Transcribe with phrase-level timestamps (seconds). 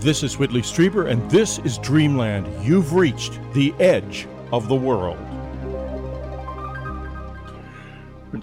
[0.00, 2.46] This is Whitley Strieber, and this is Dreamland.
[2.62, 5.18] You've reached the edge of the world.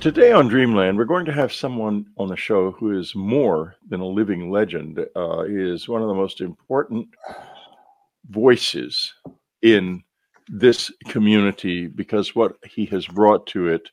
[0.02, 4.02] Today on Dreamland, we're going to have someone on the show who is more than
[4.02, 5.00] a living legend.
[5.16, 7.08] Uh, is one of the most important
[8.30, 9.14] voices
[9.62, 10.04] in
[10.48, 13.90] this community because what he has brought to it.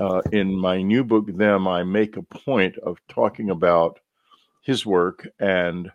[0.00, 4.00] Uh, in my new book, Them, I make a point of talking about
[4.62, 5.92] his work and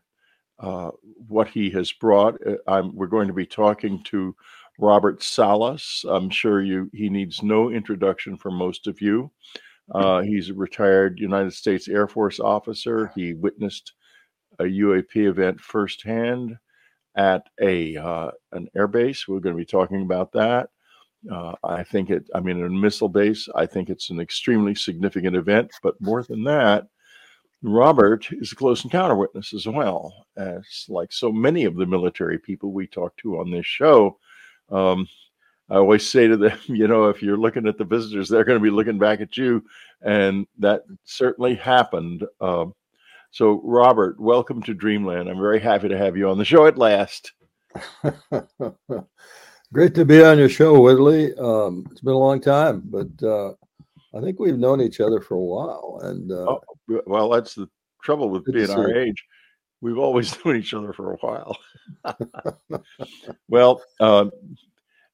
[0.62, 0.92] uh,
[1.28, 2.40] what he has brought.
[2.68, 4.36] Uh, we're going to be talking to
[4.80, 6.06] Robert Salas.
[6.08, 9.32] I'm sure you he needs no introduction for most of you.
[9.94, 13.12] Uh, he's a retired United States Air Force officer.
[13.16, 13.94] He witnessed
[14.60, 16.58] a UAP event firsthand
[17.16, 19.28] at a uh, an air base.
[19.28, 20.70] We're going to be talking about that.
[21.30, 22.30] Uh, I think it.
[22.34, 23.48] I mean, a missile base.
[23.56, 25.72] I think it's an extremely significant event.
[25.84, 26.86] But more than that,
[27.64, 30.26] Robert is a close encounter witness as well.
[30.38, 34.18] As like so many of the military people we talk to on this show,
[34.72, 35.08] um,
[35.70, 38.60] I always say to them, you know, if you're looking at the visitors, they're going
[38.60, 39.64] to be looking back at you,
[40.02, 42.26] and that certainly happened.
[42.40, 42.66] Uh,
[43.32, 45.30] so, Robert, welcome to Dreamland.
[45.30, 47.32] I'm very happy to have you on the show at last.
[49.74, 51.34] Great to be on your show, Whitley.
[51.36, 53.54] Um, it's been a long time, but uh,
[54.14, 56.00] I think we've known each other for a while.
[56.04, 56.62] And uh, oh,
[57.06, 57.70] well, that's the
[58.04, 59.24] trouble with being our age
[59.82, 61.58] we've always known each other for a while.
[63.50, 64.26] well, uh,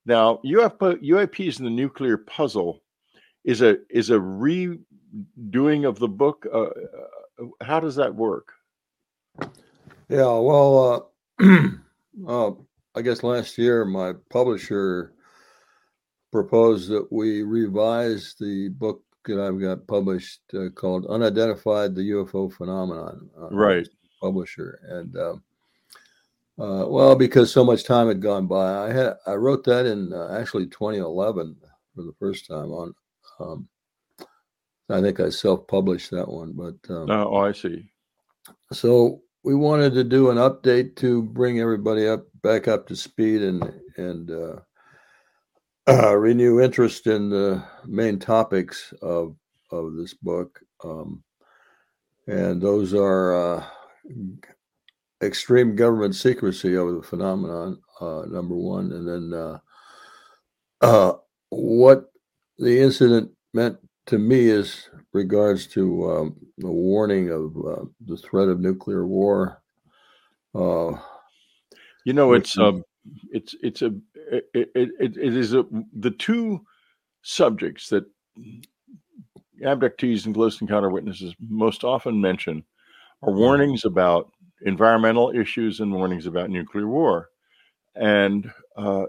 [0.05, 2.83] now UFO, UAPs in the nuclear puzzle
[3.43, 6.45] is a is a redoing of the book.
[6.53, 8.51] Uh, uh, how does that work?
[10.09, 11.67] Yeah, well, uh,
[12.27, 12.51] uh,
[12.95, 15.13] I guess last year my publisher
[16.37, 22.53] proposed that we revise the book that I've got published uh, called "Unidentified: The UFO
[22.53, 23.87] Phenomenon." Uh, right
[24.21, 25.33] publisher, and uh,
[26.59, 30.13] uh, well, because so much time had gone by, I had I wrote that in
[30.13, 31.55] uh, actually 2011
[31.95, 32.93] for the first time on.
[33.39, 33.67] Um,
[34.91, 37.89] I think I self-published that one, but um, oh, I see.
[38.73, 43.41] So we wanted to do an update to bring everybody up back up to speed
[43.41, 44.29] and and
[45.87, 49.35] uh, renew interest in the main topics of
[49.71, 50.59] of this book.
[50.83, 51.23] Um,
[52.27, 53.65] and those are uh,
[55.21, 59.59] extreme government secrecy over the phenomenon, uh, number one, and then uh,
[60.81, 61.13] uh,
[61.49, 62.11] what
[62.59, 63.77] the incident meant
[64.07, 69.61] to me is regards to um, the warning of uh, the threat of nuclear war.
[70.53, 70.97] Uh,
[72.05, 72.83] you know, it's um,
[73.31, 73.93] it's it's a
[74.31, 76.61] it, it, it is a, the two
[77.21, 78.05] subjects that
[79.63, 82.63] abductees and close encounter witnesses most often mention
[83.23, 83.39] are mm-hmm.
[83.39, 84.31] warnings about
[84.65, 87.29] environmental issues and warnings about nuclear war.
[87.95, 89.05] And uh,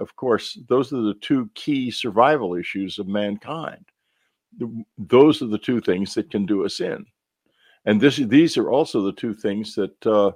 [0.00, 3.84] of course, those are the two key survival issues of mankind.
[4.96, 7.04] Those are the two things that can do us in.
[7.84, 10.32] And this, these are also the two things that uh,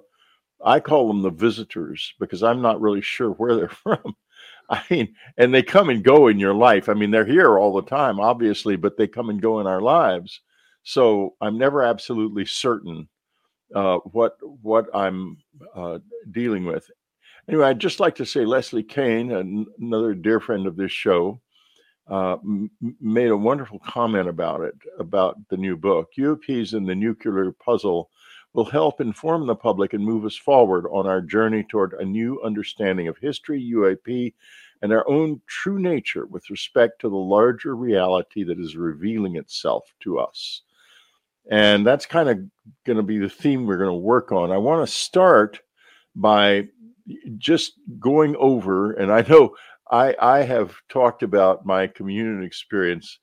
[0.64, 4.14] I call them the visitors because I'm not really sure where they're from.
[4.68, 6.88] I mean, and they come and go in your life.
[6.88, 9.80] I mean, they're here all the time, obviously, but they come and go in our
[9.80, 10.40] lives.
[10.82, 13.08] So I'm never absolutely certain
[13.74, 15.38] uh, what what I'm
[15.74, 15.98] uh,
[16.30, 16.88] dealing with.
[17.48, 19.30] Anyway, I'd just like to say Leslie Kean,
[19.78, 21.40] another dear friend of this show,
[22.10, 26.08] uh, m- made a wonderful comment about it, about the new book.
[26.18, 28.10] UAPs in the nuclear puzzle
[28.56, 32.40] will help inform the public and move us forward on our journey toward a new
[32.42, 34.32] understanding of history, UAP,
[34.80, 39.92] and our own true nature with respect to the larger reality that is revealing itself
[40.00, 40.62] to us.
[41.50, 42.38] And that's kind of
[42.86, 44.50] going to be the theme we're going to work on.
[44.50, 45.60] I want to start
[46.14, 46.68] by
[47.36, 49.54] just going over, and I know
[49.90, 53.18] I, I have talked about my communion experience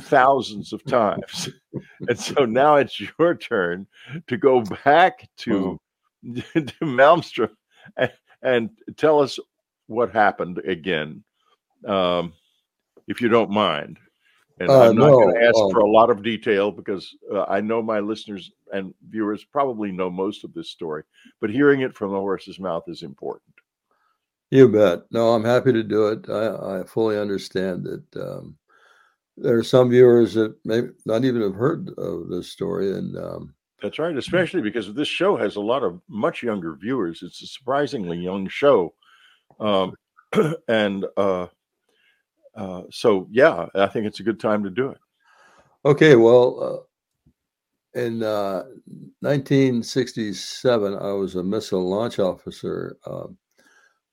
[0.00, 1.48] thousands of times.
[2.08, 3.86] and so now it's your turn
[4.26, 5.80] to go back to,
[6.34, 7.50] to Malmstrom
[7.96, 8.12] and,
[8.42, 9.38] and, tell us
[9.86, 11.22] what happened again,
[11.86, 12.32] um,
[13.06, 13.98] if you don't mind.
[14.58, 17.14] And uh, I'm not no, going to ask um, for a lot of detail because
[17.32, 21.02] uh, I know my listeners and viewers probably know most of this story,
[21.40, 23.54] but hearing it from the horse's mouth is important.
[24.50, 25.02] You bet.
[25.10, 26.30] No, I'm happy to do it.
[26.30, 28.56] I, I fully understand that um,
[29.36, 33.54] there are some viewers that may not even have heard of this story, and um,
[33.82, 34.16] that's right.
[34.16, 37.22] Especially because this show has a lot of much younger viewers.
[37.22, 38.94] It's a surprisingly young show,
[39.60, 39.94] um,
[40.68, 41.46] and uh,
[42.54, 44.98] uh, so yeah, I think it's a good time to do it.
[45.84, 46.86] Okay, well,
[47.94, 48.64] uh, in uh,
[49.20, 52.96] 1967, I was a missile launch officer.
[53.06, 53.28] Uh,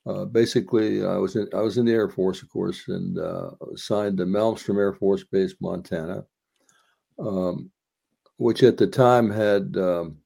[0.06, 3.52] uh, basically, I was in I was in the Air Force, of course, and uh,
[3.74, 6.26] assigned to Malmstrom Air Force Base, Montana,
[7.20, 7.72] um,
[8.36, 10.18] which at the time had um,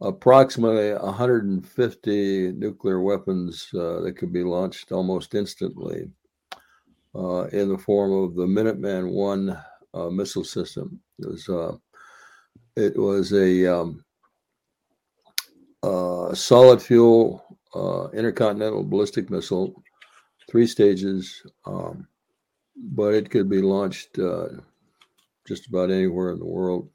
[0.00, 6.08] approximately 150 nuclear weapons uh, that could be launched almost instantly
[7.16, 9.58] uh, in the form of the Minuteman One
[9.92, 11.00] uh, missile system.
[11.18, 11.80] It was
[12.76, 14.04] it was a um,
[16.32, 17.44] solid fuel
[17.74, 19.82] uh, intercontinental ballistic missile,
[20.48, 22.06] three stages, um,
[22.76, 24.18] but it could be launched
[25.46, 26.88] just about anywhere in the world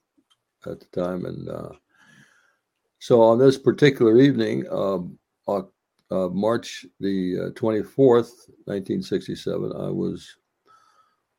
[0.66, 1.26] at the time.
[1.26, 1.70] And uh,
[3.00, 5.00] so on this particular evening, uh,
[6.30, 10.36] March the twenty fourth, nineteen sixty seven, I was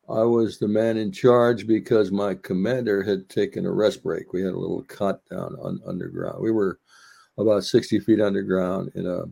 [0.08, 4.32] I was the man in charge because my commander had taken a rest break.
[4.32, 6.42] We had a little cut down on, underground.
[6.42, 6.81] We were
[7.40, 9.25] about 60 feet underground in a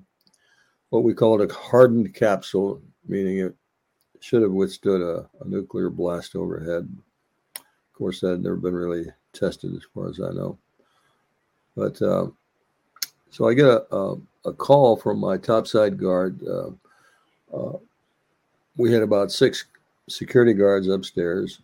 [0.91, 3.55] what we called a hardened capsule, meaning it
[4.21, 6.89] should have withstood a, a nuclear blast overhead.
[7.57, 7.63] Of
[7.93, 10.59] course, that had never been really tested as far as I know.
[11.77, 12.29] But uh,
[13.31, 14.17] so I get a, a,
[14.47, 16.41] a, call from my topside guard.
[16.47, 16.71] Uh,
[17.55, 17.79] uh,
[18.77, 19.67] we had about six
[20.09, 21.61] security guards upstairs.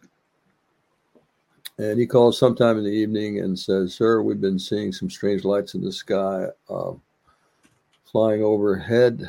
[1.79, 5.45] And he calls sometime in the evening and says, Sir, we've been seeing some strange
[5.45, 6.93] lights in the sky uh,
[8.05, 9.29] flying overhead.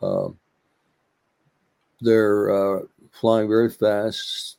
[0.00, 0.28] Uh,
[2.00, 4.58] they're uh, flying very fast,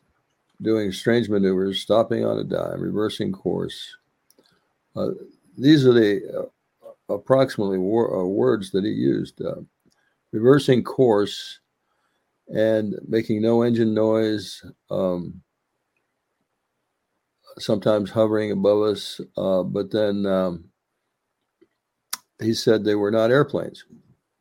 [0.62, 3.96] doing strange maneuvers, stopping on a dime, reversing course.
[4.96, 5.12] Uh,
[5.58, 9.42] these are the uh, approximately uh, words that he used.
[10.34, 11.60] reversing course
[12.54, 15.42] and making no engine noise, um,
[17.62, 19.22] sometimes hovering above us.
[19.38, 20.66] Uh, but then um,
[22.42, 23.86] he said they were not airplanes.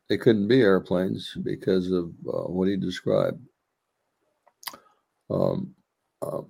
[0.09, 3.41] They couldn't be airplanes because of uh, what he described.
[5.31, 5.75] Um,
[6.23, 6.49] um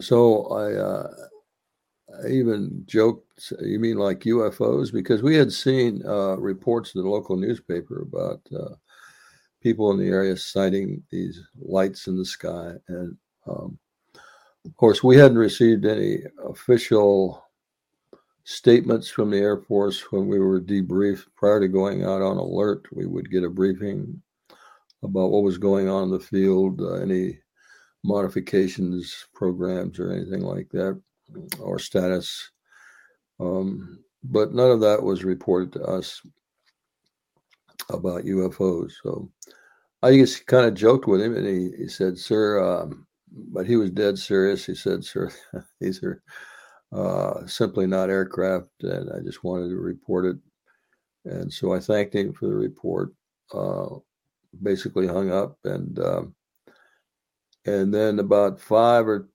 [0.00, 1.10] so I, uh,
[2.22, 4.92] I, even joked, you mean like UFOs?
[4.92, 8.74] Because we had seen uh, reports in the local newspaper about uh,
[9.62, 12.74] people in the area sighting these lights in the sky.
[12.88, 13.16] And
[13.46, 13.78] um,
[14.66, 17.42] of course, we hadn't received any official
[18.44, 22.86] statements from the Air Force when we were debriefed prior to going out on alert.
[22.92, 24.20] We would get a briefing
[25.02, 27.38] about what was going on in the field, uh, any
[28.04, 31.00] modifications, programs, or anything like that,
[31.60, 32.50] or status.
[33.38, 36.20] Um, but none of that was reported to us
[37.90, 38.92] about UFOs.
[39.02, 39.30] So
[40.02, 43.76] I just kind of joked with him, and he, he said, "Sir," um, but he
[43.76, 44.66] was dead serious.
[44.66, 45.30] He said, "Sir,
[45.80, 46.22] these are
[46.92, 50.36] uh, simply not aircraft," and I just wanted to report it.
[51.24, 53.12] And so I thanked him for the report.
[53.52, 53.96] Uh,
[54.62, 56.34] basically hung up, and um,
[57.64, 59.28] and then about five or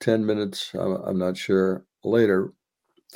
[0.00, 2.52] ten minutes, I'm, I'm not sure later,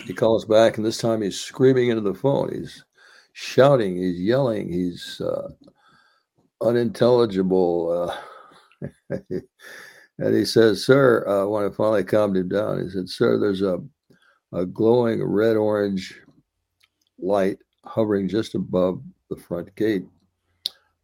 [0.04, 2.52] he calls back, and this time he's screaming into the phone.
[2.54, 2.84] He's
[3.32, 5.48] shouting, he's yelling, he's uh,
[6.60, 8.14] unintelligible.
[10.18, 13.62] And he says, Sir, uh, when I finally calmed him down, he said, Sir, there's
[13.62, 13.80] a,
[14.52, 16.20] a glowing red orange
[17.18, 20.04] light hovering just above the front gate.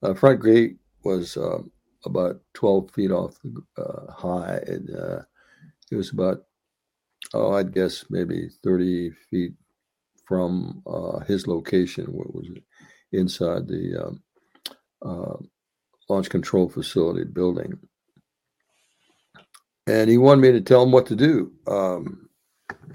[0.03, 1.59] The uh, front gate was uh,
[2.05, 5.23] about 12 feet off the, uh, high, and uh,
[5.91, 6.45] it was about,
[7.35, 9.53] oh, I'd guess maybe 30 feet
[10.27, 12.63] from uh, his location, what was it,
[13.13, 14.13] inside the
[15.03, 15.49] um,
[16.09, 17.79] launch control facility building.
[19.87, 21.53] And he wanted me to tell him what to do.
[21.67, 22.29] Um,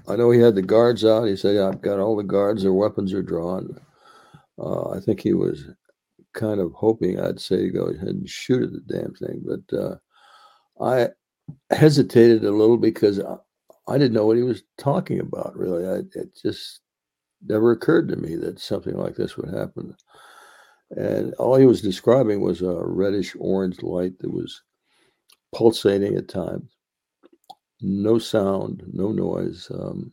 [0.08, 1.24] I know he had the guards out.
[1.24, 3.78] He said, I've got all the guards, their weapons are drawn.
[4.58, 5.64] Uh, I think he was
[6.32, 9.42] kind of hoping I'd say go ahead and shoot at the damn thing.
[9.44, 9.96] But uh,
[10.80, 11.08] I
[11.74, 15.86] hesitated a little because I, didn't know what he was talking about, really.
[15.86, 16.80] I, it just
[17.46, 19.94] never occurred to me that something like this would happen.
[20.90, 24.62] And all he was describing was a reddish orange light that was
[25.54, 26.70] pulsating at times.
[27.82, 29.70] No sound, no noise.
[29.72, 30.12] Um,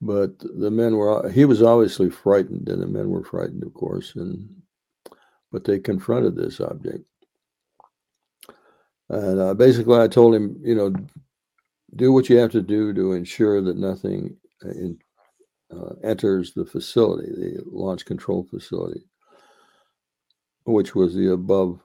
[0.00, 4.14] but the men were, he was obviously frightened, and the men were frightened, of course.
[4.16, 4.48] And,
[5.52, 7.04] but they confronted this object.
[9.08, 10.94] And uh, basically, I told him, you know,
[11.94, 14.98] do what you have to do to ensure that nothing in,
[15.74, 19.02] uh, enters the facility, the launch control facility
[20.66, 21.80] which was the above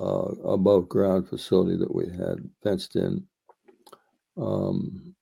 [0.00, 3.24] uh, above ground facility that we had fenced in.
[4.36, 5.14] Um,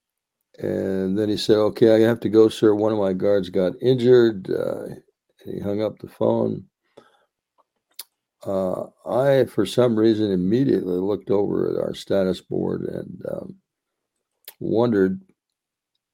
[0.59, 2.75] and then he said, "Okay, I have to go, sir.
[2.75, 4.97] One of my guards got injured." Uh,
[5.45, 6.67] he hung up the phone.
[8.45, 13.57] Uh, I, for some reason, immediately looked over at our status board and um,
[14.61, 15.21] wondered,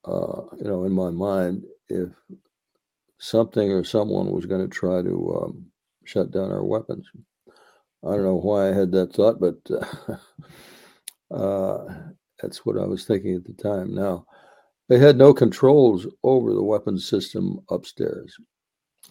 [0.05, 2.09] uh, you know, in my mind, if
[3.19, 5.65] something or someone was going to try to um,
[6.05, 7.07] shut down our weapons.
[8.03, 9.57] I don't know why I had that thought, but
[11.31, 11.85] uh,
[12.41, 13.93] that's what I was thinking at the time.
[13.93, 14.25] Now,
[14.87, 18.35] they had no controls over the weapons system upstairs.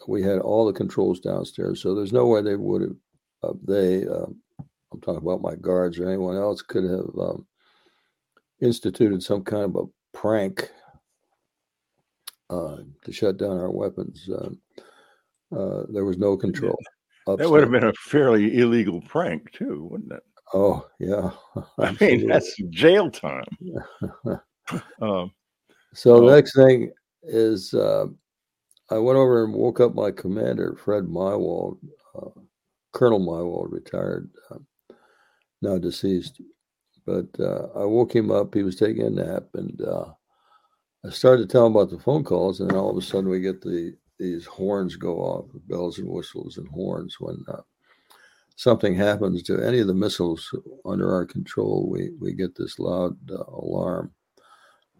[0.06, 2.96] We had all the controls downstairs, so there's no way they would have.
[3.42, 4.26] Uh, they, uh,
[4.92, 7.46] I'm talking about my guards or anyone else, could have um,
[8.60, 10.68] instituted some kind of a prank
[12.50, 14.28] uh, to shut down our weapons.
[14.28, 14.58] Um,
[15.56, 16.76] uh, there was no control.
[17.26, 17.38] Upstairs.
[17.38, 20.22] That would have been a fairly illegal prank, too, wouldn't it?
[20.54, 21.30] Oh yeah,
[21.78, 23.44] I mean that's jail time.
[25.02, 25.32] um,
[25.94, 28.06] so the next thing is uh,
[28.90, 31.78] I went over and woke up my commander, Fred Meiwald,
[32.16, 32.40] uh,
[32.92, 34.94] Colonel Meiwald, retired, uh,
[35.60, 36.40] now deceased.
[37.04, 38.54] But uh, I woke him up.
[38.54, 40.12] He was taking a nap, and uh,
[41.06, 43.28] I started to tell him about the phone calls, and then all of a sudden
[43.28, 47.60] we get the these horns go off, bells and whistles and horns when uh,
[48.58, 50.52] something happens to any of the missiles
[50.84, 51.88] under our control.
[51.88, 54.10] We we get this loud uh, alarm.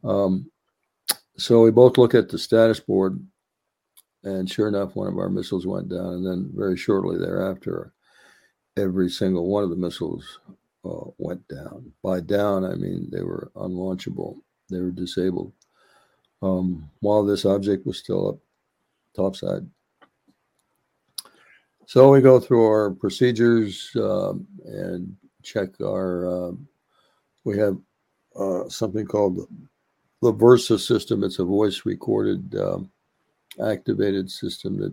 [0.05, 0.51] Um,
[1.37, 3.21] so we both look at the status board,
[4.23, 7.93] and sure enough, one of our missiles went down, and then very shortly thereafter,
[8.77, 10.39] every single one of the missiles
[10.85, 11.93] uh, went down.
[12.03, 14.37] By down, I mean they were unlaunchable;
[14.71, 15.53] they were disabled
[16.43, 18.39] um, while this object was still up
[19.17, 19.69] topside.
[21.89, 26.27] So we go through our procedures um, and check our.
[26.29, 26.53] Uh,
[27.45, 27.79] we have
[28.39, 29.49] uh, something called
[30.21, 31.25] the Versa system.
[31.25, 32.91] It's a voice recorded, um,
[33.65, 34.93] activated system that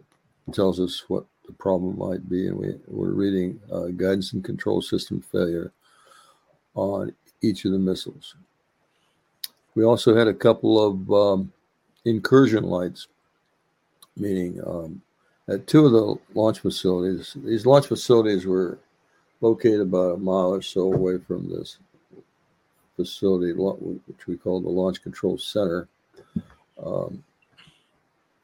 [0.54, 4.82] tells us what the problem might be, and we we're reading uh, guidance and control
[4.82, 5.74] system failure
[6.76, 8.36] on each of the missiles.
[9.76, 11.52] We also had a couple of um,
[12.06, 13.10] incursion lights,
[14.16, 15.02] meaning um,
[15.48, 17.36] at two of the launch facilities.
[17.44, 18.80] These launch facilities were
[19.42, 21.78] located about a mile or so away from this
[22.96, 25.88] facility, which we call the Launch Control Center.
[26.84, 27.24] Um,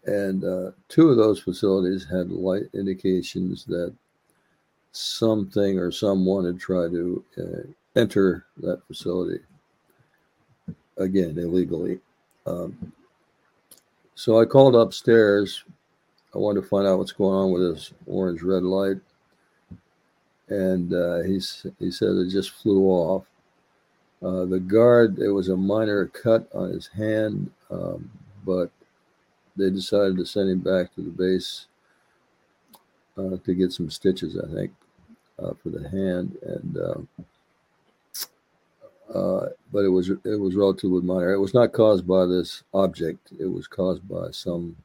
[0.05, 3.93] and uh, two of those facilities had light indications that
[4.91, 9.39] something or someone had tried to uh, enter that facility
[10.97, 11.99] again illegally.
[12.45, 12.91] Um,
[14.15, 15.63] so I called upstairs.
[16.33, 18.97] I wanted to find out what's going on with this orange red light,
[20.47, 21.41] and uh, he
[21.79, 23.25] he said it just flew off.
[24.23, 28.09] Uh, the guard, there was a minor cut on his hand, um,
[28.45, 28.69] but
[29.57, 31.65] they decided to send him back to the base
[33.17, 34.71] uh, to get some stitches, I think,
[35.39, 36.37] uh, for the hand.
[36.43, 37.01] And uh,
[39.17, 41.33] uh, but it was it was relatively minor.
[41.33, 43.31] It was not caused by this object.
[43.39, 44.77] It was caused by some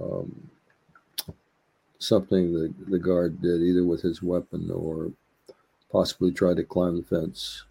[0.00, 0.50] um,
[1.98, 5.12] something the the guard did, either with his weapon or
[5.90, 7.64] possibly tried to climb the fence.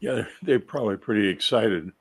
[0.00, 1.92] Yeah, they're probably pretty excited.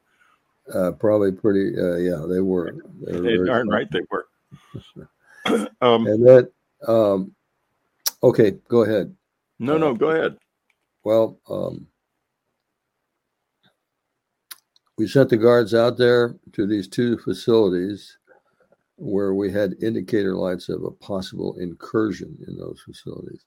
[0.74, 1.78] Uh, probably pretty.
[1.78, 2.76] Uh, yeah, they were.
[3.02, 4.28] They, were they darn right they were.
[5.82, 6.52] um, and that.
[6.88, 7.36] Um,
[8.24, 9.16] okay, go ahead.
[9.60, 10.38] No, no, go ahead.
[11.04, 11.88] Well, um,
[14.98, 18.19] we sent the guards out there to these two facilities
[19.00, 23.46] where we had indicator lights of a possible incursion in those facilities.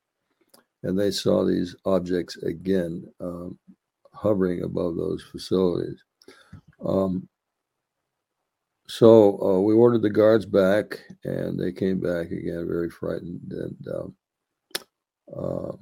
[0.82, 3.58] And they saw these objects again um,
[4.12, 6.02] hovering above those facilities.
[6.84, 7.28] Um,
[8.88, 13.52] so uh, we ordered the guards back, and they came back again, very frightened.
[13.52, 14.14] And um,
[15.36, 15.72] uh,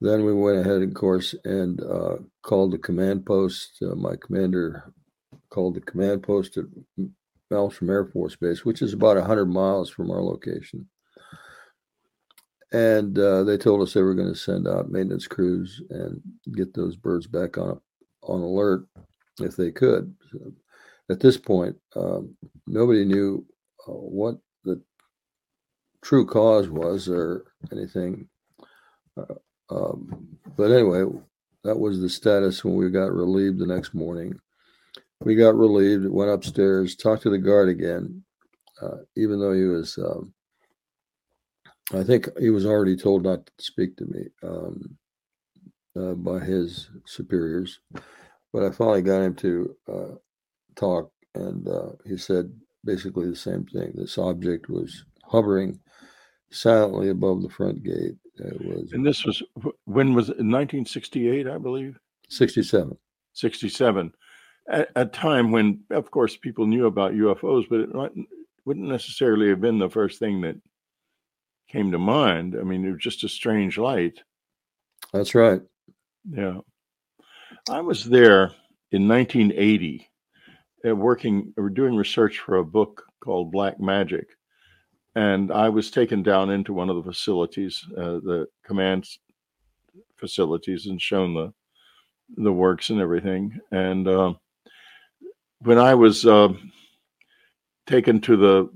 [0.00, 3.78] then we went ahead, of course, and uh, called the command post.
[3.82, 4.92] Uh, my commander
[5.50, 6.64] called the command post at
[7.54, 10.88] Malmstrom Air Force Base, which is about 100 miles from our location.
[12.72, 16.20] And uh, they told us they were going to send out maintenance crews and
[16.52, 17.80] get those birds back on
[18.22, 18.86] on alert
[19.40, 20.14] if they could.
[20.32, 20.52] So
[21.10, 23.46] at this point, um, nobody knew
[23.86, 24.80] uh, what the
[26.02, 28.28] true cause was or anything.
[29.16, 29.34] Uh,
[29.70, 31.04] um, but anyway,
[31.62, 34.38] that was the status when we got relieved the next morning.
[35.24, 38.22] We got relieved, went upstairs, talked to the guard again,
[38.82, 40.34] uh, even though he was, um,
[41.94, 44.98] I think he was already told not to speak to me um,
[45.96, 47.80] uh, by his superiors.
[48.52, 50.14] But I finally got him to uh,
[50.76, 52.52] talk, and uh, he said
[52.84, 53.92] basically the same thing.
[53.94, 55.80] This object was hovering
[56.50, 58.16] silently above the front gate.
[58.36, 59.42] It was, and this was
[59.84, 60.36] when was it?
[60.36, 61.98] 1968, I believe.
[62.28, 62.96] 67.
[63.32, 64.12] 67.
[64.70, 68.26] At a time when, of course, people knew about UFOs, but it
[68.64, 70.56] wouldn't necessarily have been the first thing that
[71.68, 72.56] came to mind.
[72.58, 74.20] I mean, it was just a strange light.
[75.12, 75.60] That's right.
[76.30, 76.60] Yeah.
[77.68, 78.52] I was there
[78.90, 80.08] in 1980,
[80.86, 84.28] uh, working or doing research for a book called Black Magic.
[85.14, 89.06] And I was taken down into one of the facilities, uh, the command
[90.16, 91.52] facilities, and shown the
[92.36, 93.58] the works and everything.
[93.70, 94.34] And uh,
[95.60, 96.48] when I was uh,
[97.86, 98.70] taken to the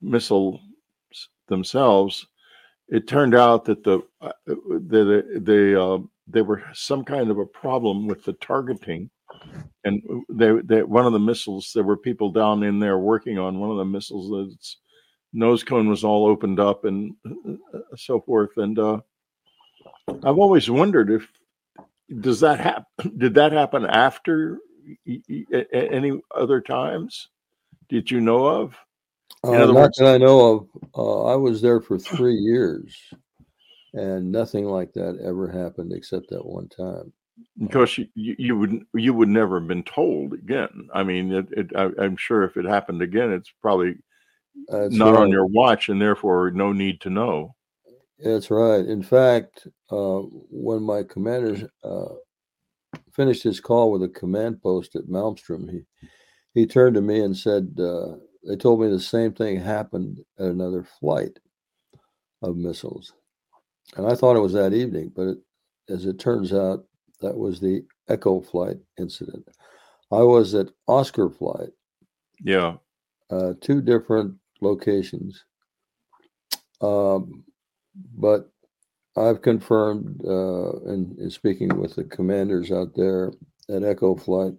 [0.00, 0.60] missiles
[1.48, 2.26] themselves,
[2.88, 7.46] it turned out that the uh, the the uh, there were some kind of a
[7.46, 9.10] problem with the targeting,
[9.84, 13.58] and they, they one of the missiles there were people down in there working on
[13.58, 14.52] one of the missiles.
[14.52, 14.78] Its
[15.32, 18.50] nose cone was all opened up and uh, so forth.
[18.56, 18.98] And uh,
[20.08, 21.26] I've always wondered if
[22.20, 22.84] does that happen?
[23.18, 24.58] Did that happen after
[25.72, 27.28] any other times?
[27.88, 28.74] Did you know of?
[29.44, 30.68] Uh, not words, that I know of.
[30.96, 32.96] Uh, I was there for three years,
[33.92, 37.12] and nothing like that ever happened except that one time.
[37.58, 40.88] Because you, you would you would never have been told again.
[40.94, 43.96] I mean, it, it, I, am sure if it happened again, it's probably
[44.68, 45.22] That's not right.
[45.22, 47.54] on your watch, and therefore no need to know.
[48.18, 48.84] That's right.
[48.84, 50.20] In fact, uh,
[50.50, 52.14] when my commander uh,
[53.12, 55.82] finished his call with a command post at Malmstrom, he
[56.54, 60.46] he turned to me and said, uh, "They told me the same thing happened at
[60.46, 61.38] another flight
[62.42, 63.12] of missiles."
[63.96, 65.38] And I thought it was that evening, but it,
[65.88, 66.84] as it turns out,
[67.20, 69.46] that was the Echo flight incident.
[70.10, 71.70] I was at Oscar flight.
[72.40, 72.76] Yeah.
[73.30, 75.44] Uh, two different locations.
[76.80, 77.44] Um,
[78.14, 78.50] but
[79.16, 83.32] I've confirmed uh, in, in, speaking with the commanders out there
[83.68, 84.54] at Echo Flight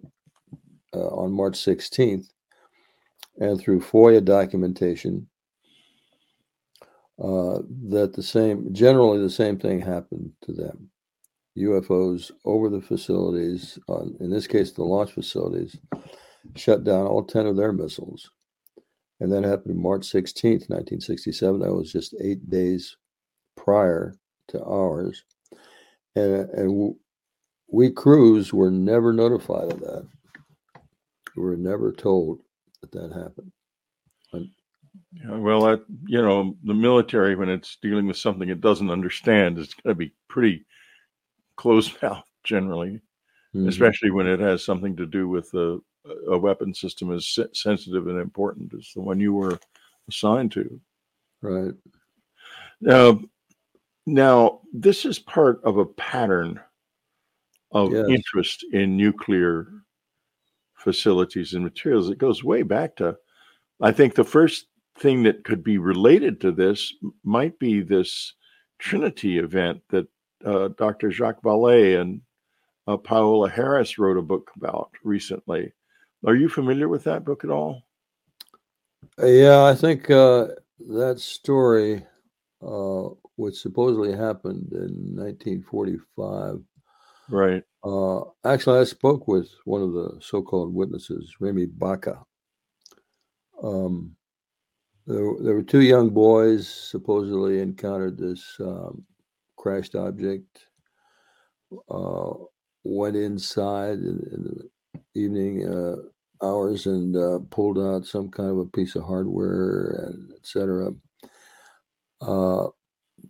[0.94, 2.26] uh, on March 16th
[3.38, 5.26] and through FOIA documentation
[7.22, 10.88] uh, that the same, generally the same thing happened to them.
[11.58, 13.78] UFOs over the facilities,
[14.20, 15.76] in this case, the launch facilities,
[16.56, 18.30] shut down all 10 of their missiles.
[19.20, 21.60] And that happened March 16th, 1967.
[21.60, 22.96] That was just eight days
[23.56, 24.14] prior
[24.48, 25.24] to ours.
[26.16, 26.94] And, and
[27.68, 30.06] we crews were never notified of that.
[31.36, 32.40] We were never told
[32.80, 33.52] that that happened.
[35.12, 39.58] Yeah, well, that you know, the military when it's dealing with something it doesn't understand
[39.58, 40.64] is going to be pretty
[41.56, 43.00] closed mouth generally,
[43.54, 43.68] mm-hmm.
[43.68, 45.78] especially when it has something to do with a,
[46.28, 49.58] a weapon system as sensitive and important as the one you were
[50.08, 50.80] assigned to.
[51.42, 51.74] Right.
[52.80, 53.20] Now,
[54.06, 56.60] now this is part of a pattern
[57.72, 58.06] of yes.
[58.08, 59.68] interest in nuclear
[60.76, 62.10] facilities and materials.
[62.10, 63.16] It goes way back to,
[63.80, 64.66] I think, the first
[64.98, 66.92] thing that could be related to this
[67.24, 68.32] might be this
[68.78, 70.06] Trinity event that
[70.44, 71.10] uh, Dr.
[71.10, 72.20] Jacques Vallée and
[72.86, 75.72] uh, Paola Harris wrote a book about recently.
[76.26, 77.82] Are you familiar with that book at all?
[79.18, 80.48] Yeah, I think uh,
[80.88, 82.04] that story,
[82.62, 86.60] uh, which supposedly happened in 1945.
[87.28, 87.62] Right.
[87.82, 92.22] Uh, actually, I spoke with one of the so-called witnesses, Reme Baca.
[93.62, 94.16] Um,
[95.06, 99.04] there, there were two young boys supposedly encountered this um,
[99.56, 100.66] crashed object.
[101.90, 102.32] Uh,
[102.84, 105.96] went inside in, in the evening uh,
[106.44, 110.90] hours and uh, pulled out some kind of a piece of hardware and etc.
[112.20, 112.66] Uh,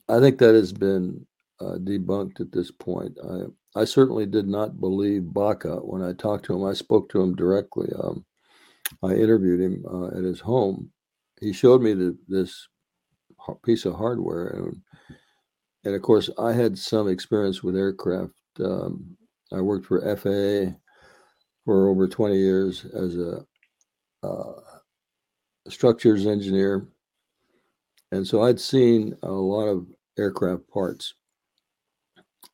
[0.09, 1.27] I think that has been
[1.61, 3.17] uh, debunked at this point.
[3.25, 6.65] I, I certainly did not believe Baca when I talked to him.
[6.65, 7.89] I spoke to him directly.
[7.99, 8.25] Um,
[9.03, 10.91] I interviewed him uh, at his home
[11.41, 12.69] he showed me the, this
[13.65, 14.81] piece of hardware, and,
[15.85, 18.33] and of course, I had some experience with aircraft.
[18.61, 19.17] Um,
[19.53, 20.77] I worked for FAA
[21.65, 23.45] for over 20 years as a
[24.23, 24.61] uh,
[25.69, 26.89] structures engineer,
[28.15, 31.15] and so I'd seen a lot of aircraft parts.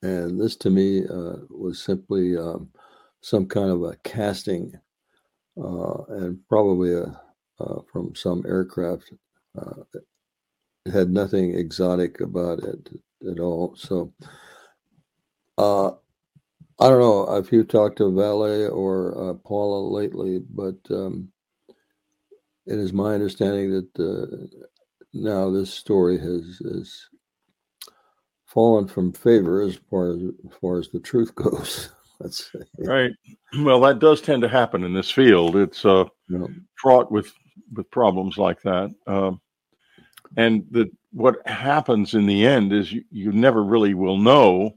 [0.03, 2.71] And this to me uh, was simply um,
[3.21, 4.73] some kind of a casting
[5.63, 7.21] uh, and probably a
[7.61, 9.13] uh, from some aircraft.
[9.61, 9.83] Uh,
[10.87, 12.89] it had nothing exotic about it
[13.31, 13.77] at all.
[13.77, 14.15] So
[15.59, 21.31] uh, I don't know if you talked to Vallée or uh, Paola lately, but um,
[22.65, 24.47] it is my understanding that uh,
[25.13, 27.09] now this story has, has
[28.47, 31.91] fallen from favor as far as, as far as the truth goes.
[32.21, 32.61] Let's say.
[32.79, 33.13] Right.
[33.61, 35.57] Well, that does tend to happen in this field.
[35.57, 36.47] It's uh, yeah.
[36.77, 37.33] fraught with
[37.73, 38.91] with problems like that.
[39.07, 39.41] Um,
[40.37, 44.77] and the what happens in the end is you, you never really will know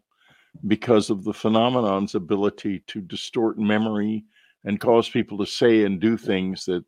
[0.67, 4.23] because of the phenomenon's ability to distort memory
[4.65, 6.83] and cause people to say and do things that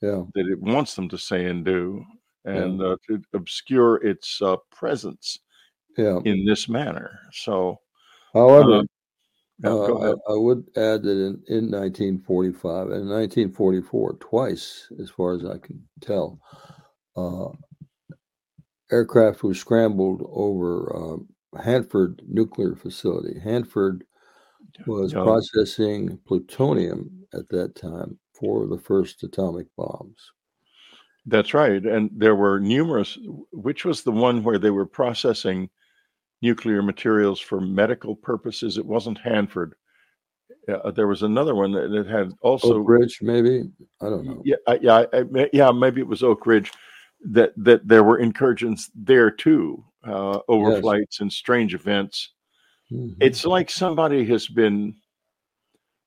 [0.00, 0.22] yeah.
[0.34, 2.04] that it wants them to say and do,
[2.44, 2.86] and yeah.
[2.86, 5.38] uh, to obscure its uh, presence
[5.96, 6.18] yeah.
[6.24, 7.18] in this manner.
[7.32, 7.80] So,
[8.32, 8.82] however,
[9.64, 15.44] uh, I, I, would add that in, in 1945 and 1944, twice, as far as
[15.44, 16.40] I can tell,
[17.16, 17.48] uh,
[18.90, 21.28] aircraft was scrambled over um,
[21.62, 23.38] Hanford nuclear facility.
[23.38, 24.04] Hanford
[24.86, 30.32] was processing plutonium at that time for the first atomic bombs.
[31.30, 31.84] That's right.
[31.84, 33.16] And there were numerous,
[33.52, 35.70] which was the one where they were processing
[36.42, 38.78] nuclear materials for medical purposes.
[38.78, 39.74] It wasn't Hanford.
[40.68, 43.70] Uh, there was another one that, that had also Oak Ridge, maybe.
[44.00, 44.42] I don't know.
[44.44, 45.70] Yeah, yeah, I, yeah.
[45.70, 46.72] Maybe it was Oak Ridge.
[47.22, 51.20] That that there were incursions there too, uh, overflights yes.
[51.20, 52.30] and strange events.
[52.90, 53.14] Mm-hmm.
[53.20, 54.96] It's like somebody has been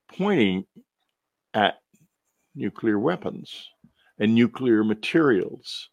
[0.10, 0.66] pointing
[1.54, 1.76] at
[2.56, 3.70] nuclear weapons
[4.20, 5.90] and nuclear materials.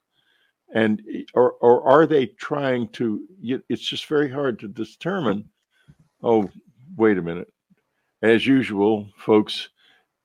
[0.72, 1.02] And
[1.34, 5.48] or, or are they trying to it's just very hard to determine
[6.22, 6.48] oh
[6.96, 7.52] wait a minute.
[8.22, 9.68] As usual folks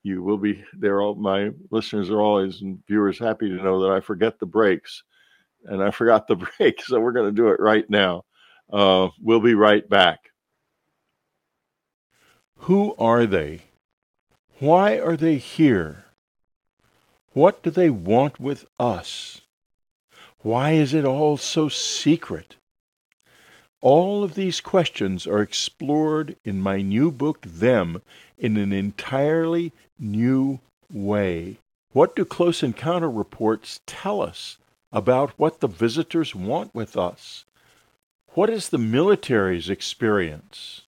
[0.03, 3.91] you will be there all my listeners are always and viewers happy to know that
[3.91, 5.03] i forget the breaks.
[5.63, 8.25] And i forgot the break so we're going to do it right now.
[8.71, 10.19] Uh, we'll be right back.
[12.59, 13.61] Who are they?
[14.59, 16.04] Why are they here
[17.35, 19.41] what do they want with us?
[20.39, 22.55] Why is it all so secret?
[23.81, 28.01] All of these questions are explored in my new book, Them,
[28.37, 31.57] in an entirely new way.
[31.91, 34.57] What do close encounter reports tell us
[34.93, 37.43] about what the visitors want with us?
[38.29, 40.83] What is the military's experience?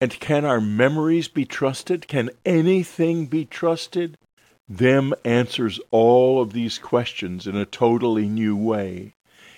[0.00, 2.08] And can our memories be trusted?
[2.08, 4.16] Can anything be trusted?
[4.70, 9.14] Them answers all of these questions in a totally new way.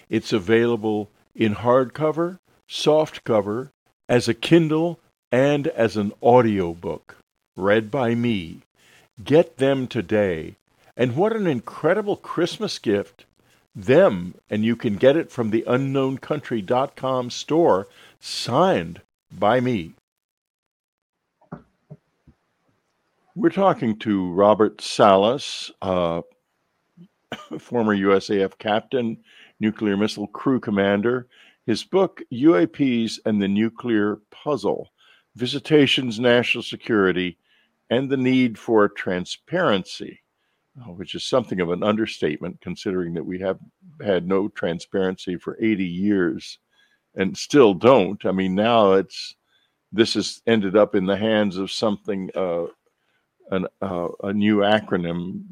[0.09, 3.69] It's available in hardcover, softcover,
[4.09, 4.99] as a Kindle,
[5.31, 7.17] and as an audio book,
[7.57, 8.61] read by me.
[9.23, 10.57] Get them today.
[10.97, 13.27] And what an incredible Christmas gift!
[13.75, 17.87] Them, and you can get it from the unknowncountry.com store,
[18.19, 19.93] signed by me.
[23.35, 26.21] We're talking to Robert Salas, uh,
[27.59, 29.17] former USAF captain,
[29.59, 31.29] nuclear missile crew commander.
[31.65, 34.91] His book, UAPs and the Nuclear Puzzle
[35.35, 37.39] Visitations, National Security,
[37.89, 40.21] and the Need for Transparency,
[40.83, 43.59] uh, which is something of an understatement considering that we have
[44.05, 46.59] had no transparency for 80 years
[47.15, 48.27] and still don't.
[48.27, 49.37] I mean, now it's
[49.91, 52.67] this has ended up in the hands of something uh,
[53.53, 55.43] an, uh, a new acronym,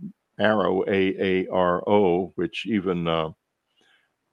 [0.41, 3.31] AARO, A A R O, which even uh,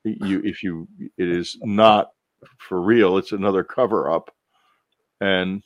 [0.03, 2.11] you, if you, it is not
[2.57, 3.17] for real.
[3.17, 4.33] It's another cover up.
[5.19, 5.63] And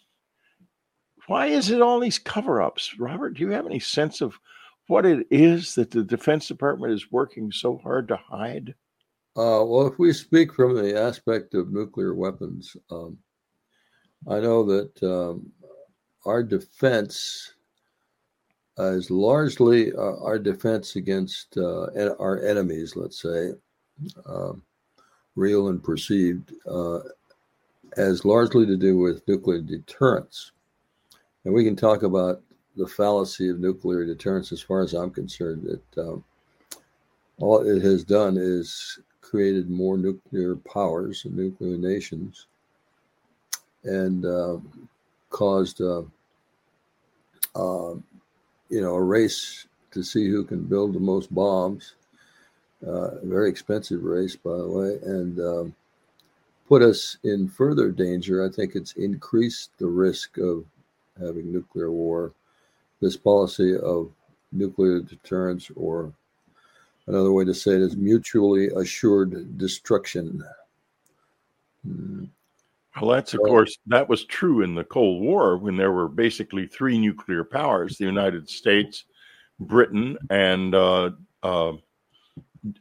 [1.27, 3.35] why is it all these cover ups, Robert?
[3.35, 4.39] Do you have any sense of
[4.87, 8.73] what it is that the Defense Department is working so hard to hide?
[9.37, 13.17] Uh, well, if we speak from the aspect of nuclear weapons, um,
[14.27, 15.51] I know that um,
[16.25, 17.53] our defense
[18.81, 23.51] uh, is largely uh, our defense against uh, en- our enemies, let's say,
[24.25, 24.63] um,
[25.35, 26.99] real and perceived, uh,
[27.95, 30.51] has largely to do with nuclear deterrence.
[31.45, 32.41] And we can talk about
[32.75, 36.23] the fallacy of nuclear deterrence as far as I'm concerned, that um,
[37.39, 42.47] all it has done is created more nuclear powers and nuclear nations
[43.83, 44.57] and uh,
[45.29, 46.03] caused uh,
[47.55, 47.95] uh,
[48.71, 51.95] you know, a race to see who can build the most bombs.
[52.87, 55.75] Uh, very expensive race, by the way, and um,
[56.67, 58.43] put us in further danger.
[58.43, 60.65] I think it's increased the risk of
[61.19, 62.31] having nuclear war.
[63.01, 64.09] This policy of
[64.51, 66.11] nuclear deterrence, or
[67.07, 70.43] another way to say it is mutually assured destruction.
[71.85, 72.25] Hmm.
[72.99, 76.09] Well, that's of so, course that was true in the Cold War when there were
[76.09, 79.05] basically three nuclear powers: the United States,
[79.59, 81.73] Britain, and uh, uh,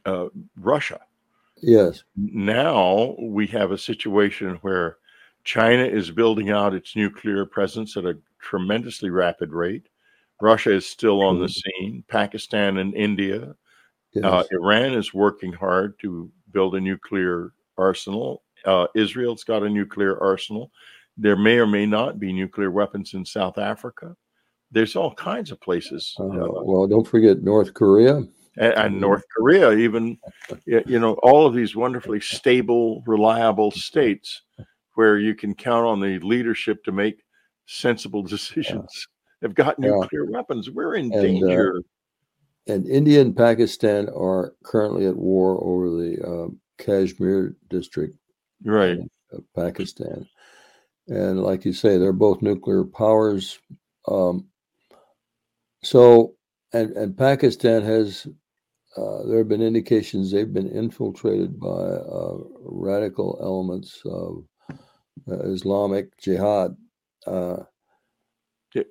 [0.05, 0.25] uh,
[0.57, 0.99] Russia.
[1.61, 2.03] Yes.
[2.17, 4.97] Now we have a situation where
[5.43, 9.87] China is building out its nuclear presence at a tremendously rapid rate.
[10.41, 11.85] Russia is still on the mm-hmm.
[11.85, 12.03] scene.
[12.07, 13.43] Pakistan and India.
[13.43, 13.53] Uh,
[14.13, 14.23] yes.
[14.25, 18.43] Uh, Iran is working hard to build a nuclear arsenal.
[18.65, 20.71] Uh, Israel's got a nuclear arsenal.
[21.17, 24.15] There may or may not be nuclear weapons in South Africa.
[24.71, 26.15] There's all kinds of places.
[26.19, 28.23] Uh, well, don't forget North Korea.
[28.57, 29.01] And, and.
[29.01, 30.17] North Korea, even,
[30.65, 34.41] you know, all of these wonderfully stable, reliable states
[34.95, 37.23] where you can count on the leadership to make
[37.65, 39.07] sensible decisions
[39.39, 39.47] yeah.
[39.47, 40.31] have got nuclear yeah.
[40.31, 40.69] weapons.
[40.69, 41.77] We're in and, uh, danger.
[41.77, 46.47] Uh, and India and Pakistan are currently at war over the uh,
[46.77, 48.17] Kashmir district,
[48.65, 48.99] right,
[49.55, 50.27] Pakistan.
[51.07, 53.59] And like you say, they're both nuclear powers.
[54.07, 54.47] Um,
[55.83, 56.35] so,
[56.73, 58.27] and and Pakistan has
[58.97, 64.45] uh, there have been indications they've been infiltrated by uh, radical elements of
[65.29, 66.75] uh, Islamic Jihad.
[67.25, 67.57] Uh,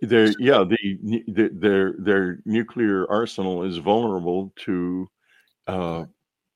[0.02, 5.08] their yeah, the, the, their their nuclear arsenal is vulnerable to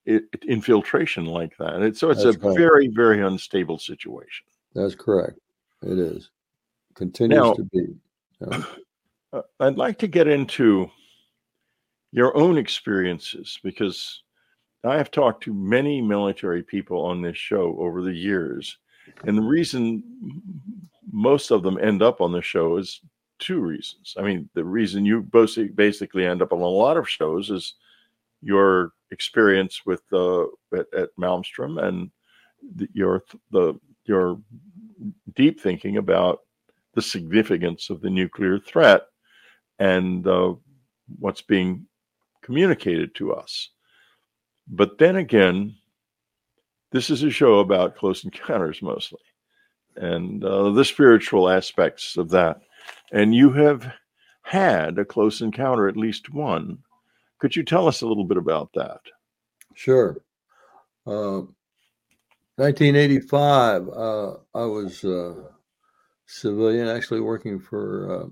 [0.05, 1.75] it, infiltration like that.
[1.75, 2.57] And so it's a correct.
[2.57, 4.45] very very unstable situation.
[4.73, 5.39] That's correct.
[5.81, 6.29] It is
[6.95, 7.95] continues now, to be.
[8.41, 8.63] Yeah.
[9.33, 10.89] Uh, I'd like to get into
[12.11, 14.23] your own experiences because
[14.83, 18.77] I have talked to many military people on this show over the years
[19.23, 20.03] and the reason
[21.11, 23.01] most of them end up on the show is
[23.39, 24.15] two reasons.
[24.17, 27.75] I mean, the reason you basically end up on a lot of shows is
[28.45, 32.11] your experience with uh, at, at Malmstrom and
[32.75, 33.73] the, your the
[34.05, 34.39] your
[35.35, 36.39] deep thinking about
[36.93, 39.01] the significance of the nuclear threat
[39.79, 40.53] and uh,
[41.19, 41.85] what's being
[42.41, 43.69] communicated to us.
[44.67, 45.75] But then again,
[46.91, 49.19] this is a show about close encounters mostly
[49.97, 52.61] and uh, the spiritual aspects of that.
[53.11, 53.91] And you have
[54.43, 56.77] had a close encounter, at least one.
[57.45, 59.01] Could you tell us a little bit about that?
[59.75, 60.17] Sure.
[61.05, 61.43] Uh,
[62.55, 65.33] 1985, uh, I was a uh,
[66.25, 68.31] civilian, actually working for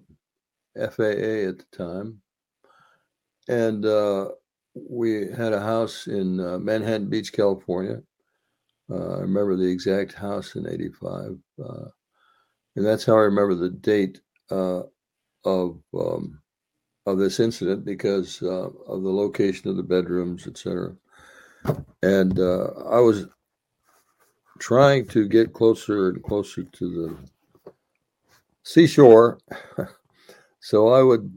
[0.79, 2.21] uh, FAA at the time.
[3.47, 4.29] And uh,
[4.73, 8.01] we had a house in Manhattan Beach, California
[8.91, 11.37] uh, I remember the exact house in 85.
[11.63, 11.85] Uh,
[12.75, 14.81] and that's how I remember the date uh,
[15.45, 16.41] of um,
[17.05, 20.95] of this incident because uh, of the location of the bedrooms, etc.
[22.01, 23.27] And uh, I was
[24.59, 27.73] trying to get closer and closer to the
[28.63, 29.39] seashore.
[30.59, 31.31] so I would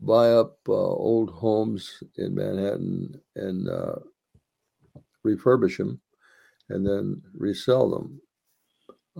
[0.00, 3.68] buy up uh, old homes in Manhattan and
[5.26, 6.00] refurbish them
[6.68, 8.20] and then resell them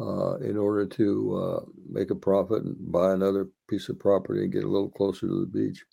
[0.01, 4.53] uh, in order to uh, make a profit and buy another piece of property and
[4.53, 5.85] get a little closer to the beach.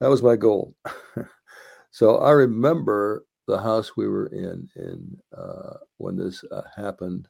[0.00, 0.74] That was my goal.
[1.90, 7.28] so I remember the house we were in in uh, when this uh, happened,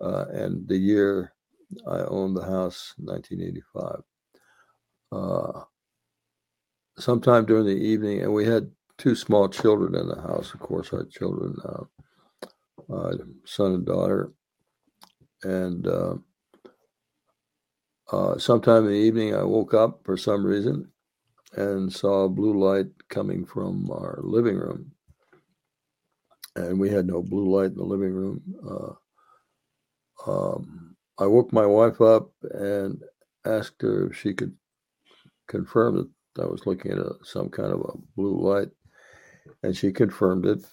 [0.00, 1.32] uh, and the year
[1.86, 4.02] I owned the house, 1985.
[5.12, 5.64] Uh,
[6.98, 10.54] sometime during the evening, and we had two small children in the house.
[10.54, 11.56] Of course, our children
[13.44, 14.32] son and daughter.
[15.44, 16.16] And uh,
[18.12, 20.90] uh, sometime in the evening, I woke up for some reason
[21.54, 24.92] and saw a blue light coming from our living room.
[26.56, 28.42] And we had no blue light in the living room.
[30.26, 33.02] Uh, um, I woke my wife up and
[33.44, 34.54] asked her if she could
[35.48, 38.68] confirm that I was looking at a, some kind of a blue light.
[39.62, 40.64] And she confirmed it.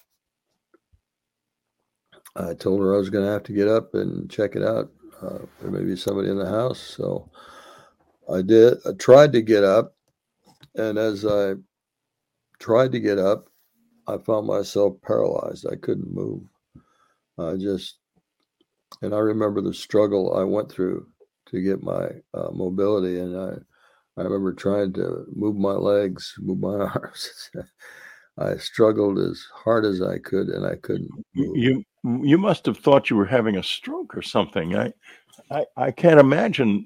[2.36, 4.90] I told her I was going to have to get up and check it out.
[5.20, 6.80] Uh, there may be somebody in the house.
[6.80, 7.30] So
[8.32, 8.78] I did.
[8.86, 9.94] I tried to get up.
[10.74, 11.54] And as I
[12.58, 13.44] tried to get up,
[14.06, 15.66] I found myself paralyzed.
[15.70, 16.42] I couldn't move.
[17.38, 17.98] I just,
[19.02, 21.06] and I remember the struggle I went through
[21.46, 23.18] to get my uh, mobility.
[23.18, 27.50] And I, I remember trying to move my legs, move my arms.
[28.38, 31.10] I struggled as hard as I could, and I couldn't.
[31.34, 31.56] Move.
[31.56, 34.76] You you must have thought you were having a stroke or something.
[34.76, 34.92] I
[35.50, 36.84] I, I can't imagine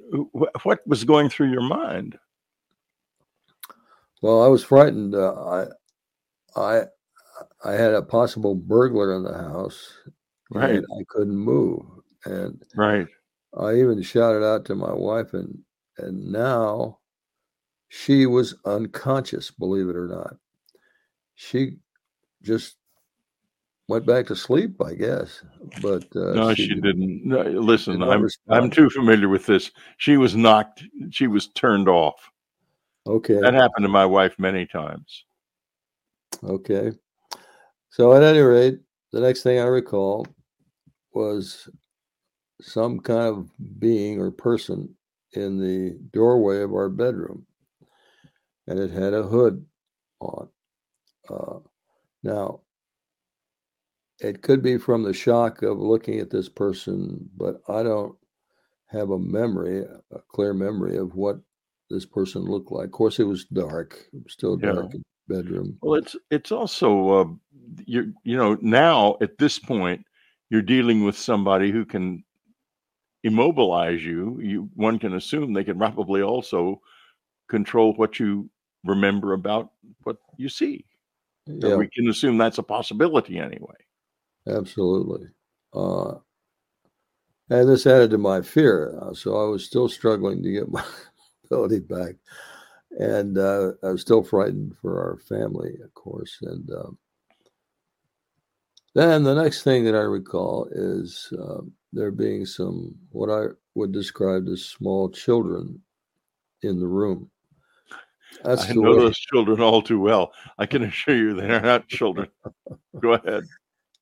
[0.63, 2.19] what was going through your mind.
[4.23, 5.15] Well, I was frightened.
[5.15, 5.67] Uh, I
[6.57, 6.83] I
[7.65, 9.93] I had a possible burglar in the house,
[10.51, 10.79] right?
[10.79, 11.83] I couldn't move,
[12.25, 13.07] and right.
[13.59, 15.59] I even shouted out to my wife, and
[15.99, 16.99] and now
[17.89, 19.51] she was unconscious.
[19.51, 20.37] Believe it or not,
[21.35, 21.77] she
[22.43, 22.77] just
[23.89, 25.43] went back to sleep, I guess.
[25.81, 27.25] But uh, no, she, she didn't.
[27.25, 28.65] No, listen, did I'm respond.
[28.65, 29.71] I'm too familiar with this.
[29.99, 30.85] She was knocked.
[31.11, 32.31] She was turned off.
[33.07, 35.25] Okay, that happened to my wife many times.
[36.43, 36.93] Okay,
[37.91, 38.81] so at any rate,
[39.13, 40.27] the next thing I recall
[41.13, 41.69] was
[42.61, 44.95] some kind of being or person
[45.33, 47.47] in the doorway of our bedroom,
[48.67, 49.65] and it had a hood
[50.21, 50.49] on.
[51.29, 51.59] Uh,
[52.23, 52.61] now,
[54.21, 58.17] it could be from the shock of looking at this person, but I don't
[58.87, 61.37] have a memory, a clear memory of what
[61.91, 62.87] this person looked like.
[62.87, 63.99] Of course, it was dark,
[64.29, 65.01] still dark yeah.
[65.29, 65.79] bedroom.
[65.83, 67.27] Well, it's it's also uh,
[67.85, 70.05] you you know now at this point
[70.51, 72.25] you're dealing with somebody who can
[73.23, 74.41] immobilize you.
[74.43, 76.81] You one can assume they can probably also
[77.49, 78.49] control what you
[78.85, 79.71] remember about
[80.05, 80.85] what you see.
[81.49, 81.77] Yeah.
[81.77, 83.77] we can assume that's a possibility anyway.
[84.49, 85.29] Absolutely.
[85.73, 86.15] Uh,
[87.51, 88.99] and this added to my fear.
[89.01, 90.85] Uh, so I was still struggling to get my
[91.45, 92.15] ability back.
[92.99, 96.39] And uh, I was still frightened for our family, of course.
[96.43, 96.99] And um,
[98.95, 101.61] then the next thing that I recall is uh,
[101.93, 105.81] there being some, what I would describe as small children
[106.63, 107.31] in the room.
[108.45, 108.99] That's I know way.
[108.99, 110.33] those children all too well.
[110.59, 112.29] I can assure you they are not children.
[113.01, 113.45] Go ahead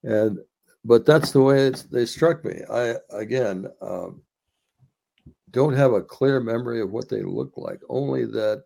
[0.05, 0.39] and
[0.85, 2.61] but that's the way they struck me.
[2.71, 4.23] I again um,
[5.51, 7.81] don't have a clear memory of what they looked like.
[7.89, 8.65] Only that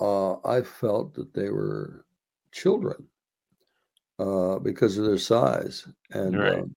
[0.00, 2.06] uh, I felt that they were
[2.52, 3.06] children
[4.18, 6.58] uh, because of their size, and right.
[6.60, 6.74] um,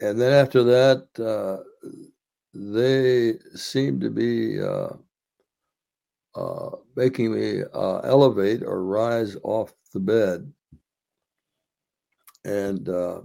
[0.00, 1.62] and then after that, uh,
[2.52, 4.90] they seemed to be uh,
[6.34, 10.52] uh, making me uh, elevate or rise off the bed.
[12.44, 13.20] And uh,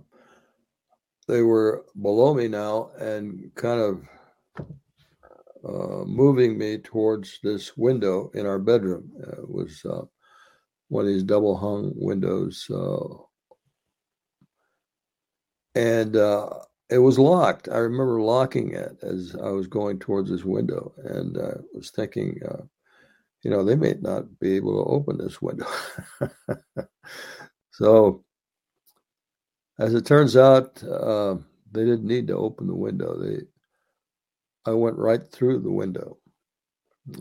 [1.28, 4.08] they were below me now and kind of
[5.68, 9.12] uh, moving me towards this window in our bedroom.
[9.22, 10.04] Uh, it was uh,
[10.90, 12.66] one of these double hung windows.
[12.70, 13.08] Uh,
[15.76, 16.50] and uh,
[16.90, 17.68] it was locked.
[17.70, 22.40] I remember locking it as I was going towards this window and I was thinking,
[23.48, 25.68] you know, they may not be able to open this window.
[27.72, 28.26] so,
[29.80, 31.38] as it turns out, uh,
[31.72, 33.18] they didn't need to open the window.
[33.18, 33.44] They,
[34.66, 36.18] I went right through the window.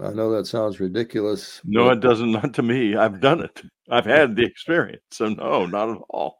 [0.02, 1.60] I know that sounds ridiculous.
[1.64, 2.32] No, it doesn't.
[2.32, 2.96] Not to me.
[2.96, 3.62] I've done it.
[3.88, 5.04] I've had the experience.
[5.12, 6.38] So no, not at all.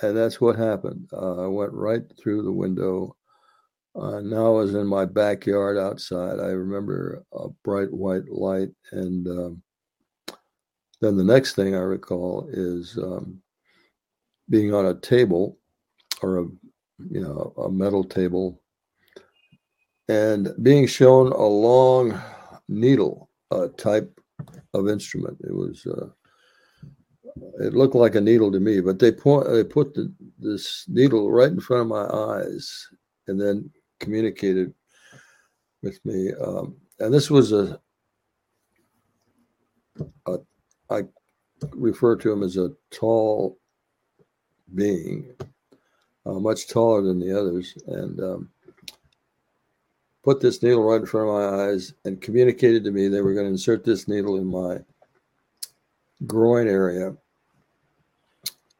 [0.00, 1.10] And that's what happened.
[1.12, 3.16] Uh, I went right through the window
[4.00, 6.38] uh, now I was in my backyard outside.
[6.40, 8.70] I remember a bright white light.
[8.92, 9.62] And um,
[11.00, 13.40] then the next thing I recall is um,
[14.48, 15.58] being on a table
[16.22, 16.42] or a,
[17.10, 18.60] you know, a metal table
[20.08, 22.20] and being shown a long
[22.68, 24.20] needle uh, type
[24.74, 25.38] of instrument.
[25.42, 26.08] It was, uh,
[27.60, 31.30] it looked like a needle to me, but they point, they put the, this needle
[31.30, 32.88] right in front of my eyes
[33.28, 34.72] and then communicated
[35.82, 36.32] with me.
[36.34, 37.80] Um, and this was a,
[40.26, 40.38] a,
[40.90, 41.02] I
[41.72, 43.58] refer to him as a tall
[44.74, 45.34] being,
[46.26, 48.50] uh, much taller than the others, and um,
[50.22, 53.32] put this needle right in front of my eyes and communicated to me they were
[53.32, 54.78] going to insert this needle in my
[56.26, 57.14] groin area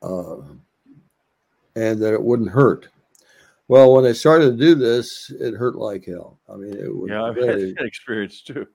[0.03, 0.37] uh,
[1.77, 2.89] and that it wouldn't hurt.
[3.69, 6.39] Well, when I started to do this, it hurt like hell.
[6.51, 8.67] I mean, it was yeah, I've had that experience too.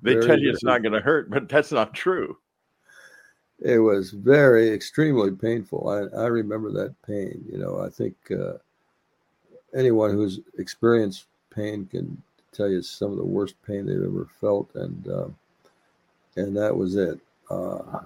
[0.00, 2.36] They tell you it's not going to hurt, but that's not true.
[3.60, 5.88] It was very extremely painful.
[5.88, 7.44] I, I remember that pain.
[7.50, 8.54] You know, I think uh,
[9.76, 12.22] anyone who's experienced pain can
[12.52, 15.28] tell you some of the worst pain they've ever felt, and uh,
[16.36, 17.18] and that was it.
[17.50, 18.00] Uh,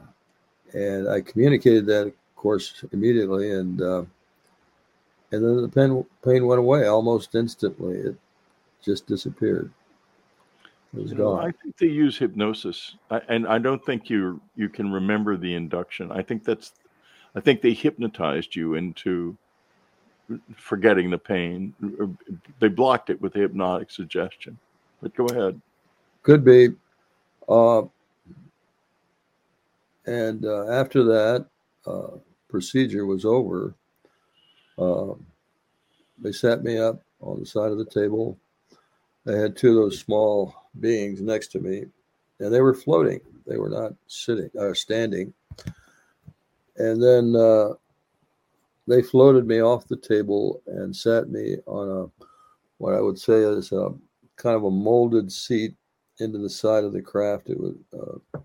[0.73, 4.05] and I communicated that, of course, immediately, and uh,
[5.33, 7.97] and then the pain pain went away almost instantly.
[7.97, 8.17] It
[8.85, 9.71] just disappeared.
[10.95, 11.37] It was you gone.
[11.37, 15.37] Know, I think they use hypnosis, I, and I don't think you you can remember
[15.37, 16.13] the induction.
[16.13, 16.73] I think that's,
[17.35, 19.37] I think they hypnotized you into
[20.57, 21.75] forgetting the pain.
[22.61, 24.59] They blocked it with hypnotic suggestion.
[25.01, 25.61] But go ahead.
[26.23, 26.69] Could be.
[27.49, 27.83] Uh,
[30.07, 31.47] and uh, after that
[31.87, 32.19] uh,
[32.49, 33.75] procedure was over,
[34.79, 35.27] Um,
[36.19, 38.39] they sat me up on the side of the table.
[39.25, 41.85] They had two of those small beings next to me,
[42.41, 43.21] and they were floating.
[43.47, 45.33] They were not sitting or uh, standing.
[46.77, 47.75] And then uh,
[48.89, 52.25] they floated me off the table and sat me on a
[52.79, 53.91] what I would say is a
[54.37, 55.77] kind of a molded seat
[56.19, 57.49] into the side of the craft.
[57.49, 57.77] It was.
[57.93, 58.39] Uh,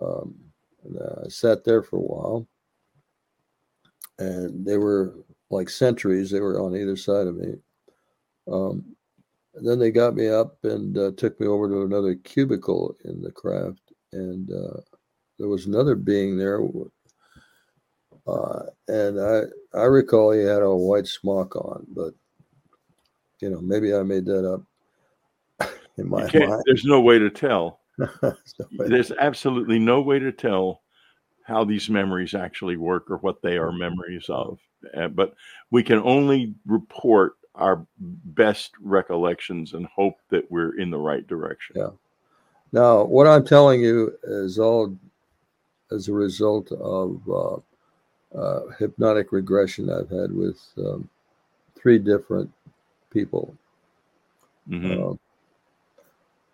[0.00, 0.34] um,
[1.24, 2.46] I sat there for a while,
[4.18, 5.14] and they were
[5.54, 6.30] like sentries.
[6.30, 7.54] They were on either side of me.
[8.50, 8.84] Um,
[9.54, 13.30] then they got me up and uh, took me over to another cubicle in the
[13.30, 14.80] craft, and uh,
[15.38, 16.60] there was another being there.
[18.26, 19.42] Uh, and I
[19.78, 22.14] I recall he had a white smock on, but
[23.40, 24.62] you know maybe I made that up
[25.98, 26.62] in my mind.
[26.66, 27.80] There's no way to tell.
[28.72, 30.82] there's absolutely no way to tell
[31.44, 34.58] how these memories actually work or what they are memories of.
[34.96, 35.34] Uh, but
[35.70, 41.76] we can only report our best recollections and hope that we're in the right direction.
[41.76, 41.90] Yeah.
[42.72, 44.96] Now, what I'm telling you is all
[45.92, 51.08] as a result of uh, uh, hypnotic regression I've had with um,
[51.76, 52.50] three different
[53.10, 53.54] people.
[54.68, 55.02] Mm-hmm.
[55.02, 55.14] Uh,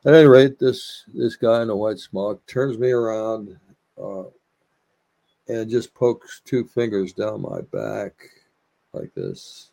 [0.04, 3.58] at any rate, this this guy in a white smock turns me around
[4.02, 4.24] uh,
[5.50, 8.12] and just pokes two fingers down my back
[8.92, 9.70] like this,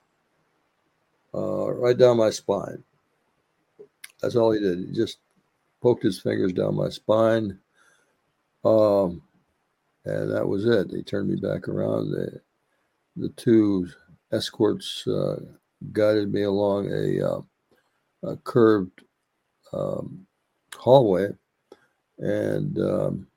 [1.36, 2.84] uh, right down my spine.
[4.22, 4.80] That's all he did.
[4.80, 5.20] He just
[5.82, 7.60] poked his fingers down my spine.
[8.66, 9.22] Um,
[10.06, 10.90] and that was it.
[10.90, 12.12] He turned me back around.
[12.12, 12.42] The,
[13.16, 13.88] the two
[14.32, 15.42] escorts uh,
[15.92, 17.42] guided me along a, uh,
[18.24, 19.02] a curved
[19.74, 20.26] um,
[20.76, 21.30] hallway.
[22.18, 23.28] And um,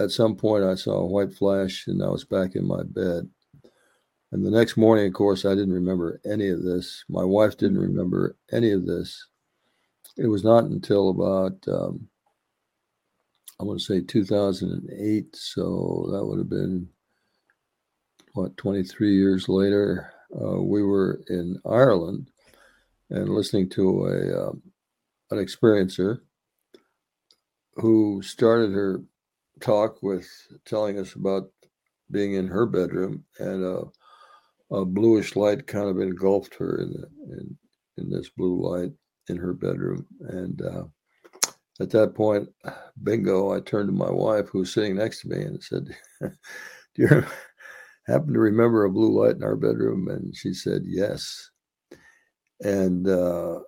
[0.00, 3.28] at some point, I saw a white flash and I was back in my bed.
[4.32, 7.04] And the next morning, of course, I didn't remember any of this.
[7.08, 9.26] My wife didn't remember any of this.
[10.16, 12.08] It was not until about, um,
[13.60, 15.36] I want to say 2008.
[15.36, 16.88] So that would have been,
[18.32, 20.12] what, 23 years later.
[20.34, 22.30] Uh, we were in Ireland
[23.10, 24.62] and listening to a um,
[25.32, 26.20] an experiencer
[27.74, 29.02] who started her
[29.60, 30.28] talk with
[30.64, 31.50] telling us about
[32.10, 33.82] being in her bedroom and a,
[34.74, 37.58] a bluish light kind of engulfed her in, the, in,
[37.98, 38.92] in this blue light
[39.28, 40.06] in her bedroom.
[40.20, 40.84] And uh,
[41.80, 42.48] at that point,
[43.02, 45.88] bingo, I turned to my wife who was sitting next to me and said,
[46.20, 46.30] Do
[46.96, 47.24] you
[48.06, 50.08] happen to remember a blue light in our bedroom?
[50.08, 51.50] And she said, Yes.
[52.62, 53.60] And uh,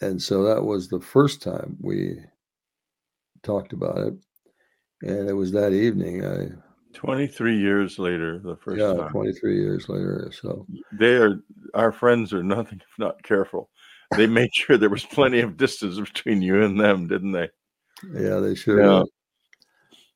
[0.00, 2.18] and so that was the first time we
[3.42, 4.14] talked about it
[5.02, 6.48] and it was that evening i
[6.92, 9.10] 23 years later the first yeah time.
[9.10, 11.40] 23 years later so they are
[11.74, 13.70] our friends are nothing if not careful
[14.16, 17.48] they made sure there was plenty of distance between you and them didn't they
[18.14, 19.02] yeah they sure yeah.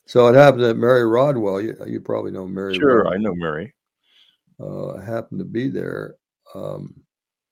[0.07, 3.35] so it happened that mary rodwell you, you probably know mary sure rodwell, i know
[3.35, 3.73] mary
[4.61, 6.17] uh, happened to be there
[6.55, 6.95] um,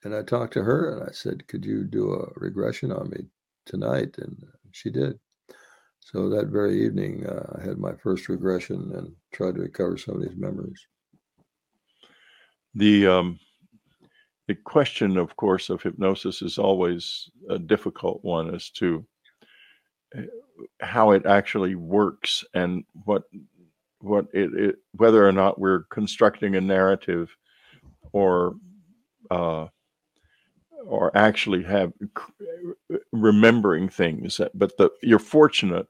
[0.04, 3.26] and I talked to her and I said, Could you do a regression on me
[3.66, 4.16] tonight?
[4.18, 5.18] And she did.
[6.04, 10.16] So that very evening, uh, I had my first regression and tried to recover some
[10.16, 10.86] of these memories.
[12.74, 13.38] The um,
[14.48, 19.06] the question, of course, of hypnosis is always a difficult one as to
[20.16, 20.24] eh,
[20.80, 23.22] how it actually works and what
[24.00, 27.34] what it, it whether or not we're constructing a narrative
[28.12, 28.56] or
[29.30, 29.68] uh,
[30.86, 31.92] or actually have
[33.12, 35.86] remembering things but the you're fortunate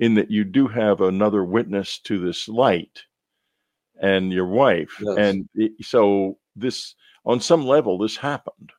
[0.00, 3.04] in that you do have another witness to this light
[4.00, 4.96] and your wife.
[5.00, 5.16] Yes.
[5.16, 8.72] and it, so this on some level this happened.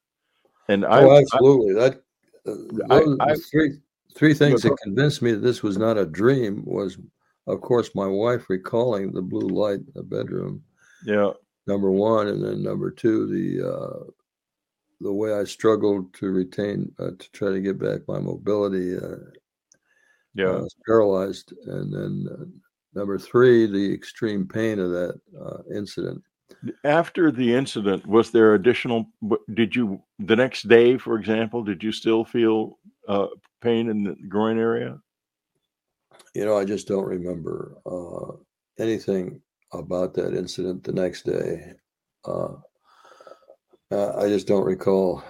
[0.67, 1.81] And oh, I absolutely.
[1.81, 2.01] I, that
[2.45, 3.77] uh, I, I, three
[4.15, 6.97] three things that convinced me that this was not a dream was
[7.47, 10.61] of course my wife recalling the blue light in the bedroom.
[11.05, 11.31] Yeah.
[11.67, 14.11] Number one and then number two the uh
[15.03, 18.95] the way I struggled to retain uh, to try to get back my mobility.
[18.97, 19.17] Uh,
[20.33, 22.45] yeah, I was paralyzed, and then uh,
[22.95, 26.23] number three, the extreme pain of that uh, incident.
[26.83, 29.05] After the incident, was there additional?
[29.53, 33.27] Did you the next day, for example, did you still feel uh,
[33.61, 34.97] pain in the groin area?
[36.33, 38.37] You know, I just don't remember uh,
[38.79, 39.41] anything
[39.71, 41.73] about that incident the next day.
[43.93, 45.23] Uh, I just don't recall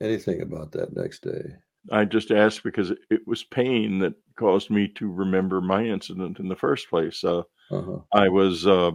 [0.00, 1.42] anything about that next day.
[1.90, 6.48] I just asked because it was pain that caused me to remember my incident in
[6.48, 7.22] the first place.
[7.22, 7.98] Uh, uh-huh.
[8.12, 8.92] I was, uh,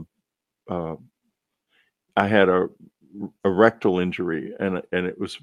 [0.67, 0.95] uh,
[2.15, 2.69] I had a,
[3.43, 5.37] a rectal injury and and it was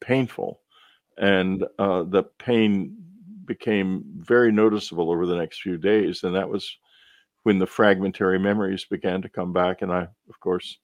[0.00, 0.60] painful,
[1.16, 2.96] and uh, the pain
[3.46, 6.76] became very noticeable over the next few days, and that was
[7.44, 9.80] when the fragmentary memories began to come back.
[9.80, 10.78] And I, of course,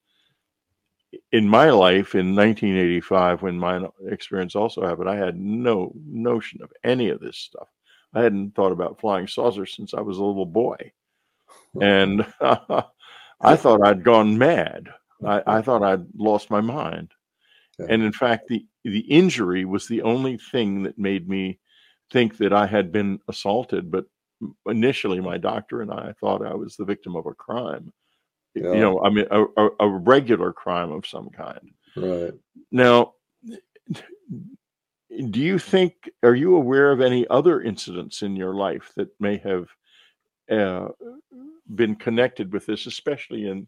[1.32, 6.72] in my life in 1985, when my experience also happened, I had no notion of
[6.84, 7.68] any of this stuff.
[8.14, 10.92] I hadn't thought about flying saucers since I was a little boy.
[11.80, 14.88] And I thought I'd gone mad.
[15.24, 15.50] I, mm-hmm.
[15.50, 17.12] I, thought I'd lost my mind.
[17.78, 21.59] And in fact, the, the injury was the only thing that made me
[22.11, 23.90] think that I had been assaulted.
[23.90, 24.07] But
[24.66, 27.92] initially, my doctor and I thought I was the victim of a crime.
[28.57, 28.72] Yeah.
[28.72, 31.70] You know, I mean, a, a, a regular crime of some kind.
[31.94, 32.32] Right.
[32.72, 33.12] Now,
[35.30, 39.38] do you think are you aware of any other incidents in your life that may
[39.38, 39.68] have
[40.50, 40.88] uh,
[41.74, 43.66] been connected with this especially in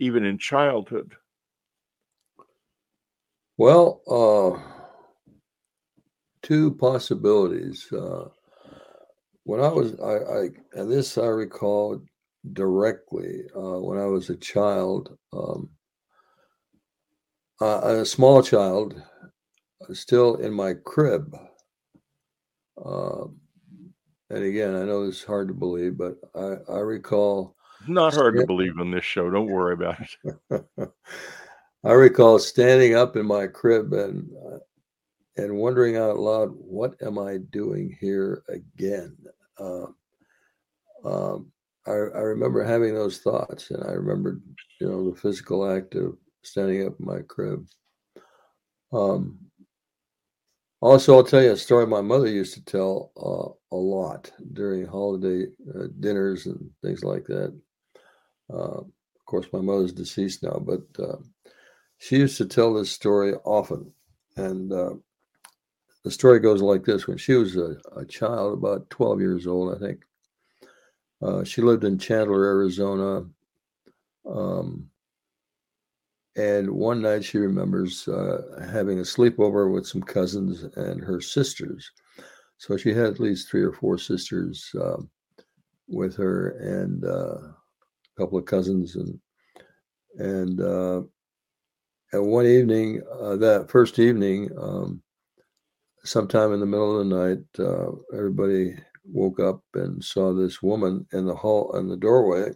[0.00, 1.14] even in childhood
[3.56, 4.58] well uh,
[6.42, 8.28] two possibilities uh,
[9.44, 12.00] when i was I, I and this i recall
[12.52, 15.68] directly uh, when i was a child um,
[17.60, 19.02] a small child
[19.92, 21.36] still in my crib.
[22.82, 23.24] Uh,
[24.30, 27.54] and again, I know it's hard to believe, but I, I recall.
[27.86, 29.30] Not hard to believe on this show.
[29.30, 30.64] Don't worry about it.
[31.84, 34.58] I recall standing up in my crib and uh,
[35.36, 39.16] and wondering out loud, "What am I doing here again?"
[39.58, 39.86] Uh,
[41.04, 41.52] um,
[41.86, 44.40] I, I remember having those thoughts, and I remember,
[44.80, 47.66] you know, the physical act of standing up in my crib.
[48.92, 49.38] Um,
[50.80, 54.86] also, I'll tell you a story my mother used to tell uh, a lot during
[54.86, 57.58] holiday uh, dinners and things like that.
[58.52, 61.16] Uh, of course, my mother's deceased now, but uh,
[61.98, 63.92] she used to tell this story often.
[64.36, 64.94] And uh,
[66.04, 69.74] the story goes like this when she was a, a child, about 12 years old,
[69.74, 70.04] I think,
[71.22, 73.26] uh, she lived in Chandler, Arizona.
[74.28, 74.88] Um,
[76.36, 81.90] and one night she remembers uh, having a sleepover with some cousins and her sisters.
[82.58, 84.98] So she had at least three or four sisters uh,
[85.88, 87.54] with her and uh, a
[88.18, 88.96] couple of cousins.
[88.96, 89.18] And,
[90.18, 91.02] and uh,
[92.12, 95.02] at one evening, uh, that first evening, um,
[96.04, 98.76] sometime in the middle of the night, everybody
[99.06, 102.50] woke up and saw this woman in the hall in the doorway,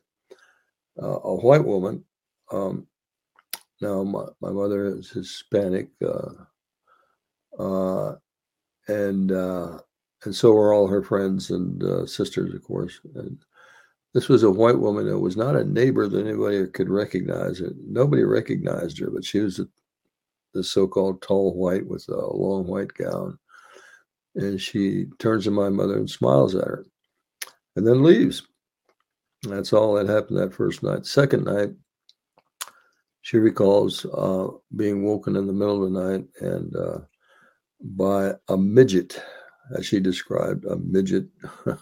[0.99, 2.05] a white woman.
[2.53, 2.87] Um,
[3.81, 6.33] now, my, my mother is Hispanic, uh,
[7.59, 8.17] uh,
[8.89, 9.79] and uh,
[10.25, 13.01] and so were all her friends and uh, sisters, of course.
[13.15, 13.39] And
[14.13, 17.61] this was a white woman that was not a neighbor that anybody could recognize.
[17.61, 19.61] It nobody recognized her, but she was
[20.53, 23.39] the so-called tall white with a long white gown,
[24.35, 26.85] and she turns to my mother and smiles at her,
[27.77, 28.43] and then leaves.
[29.43, 31.07] That's all that happened that first night.
[31.07, 31.71] Second night,
[33.23, 36.99] she recalls uh, being woken in the middle of the night and uh,
[37.81, 39.23] by a midget,
[39.77, 41.27] as she described, a midget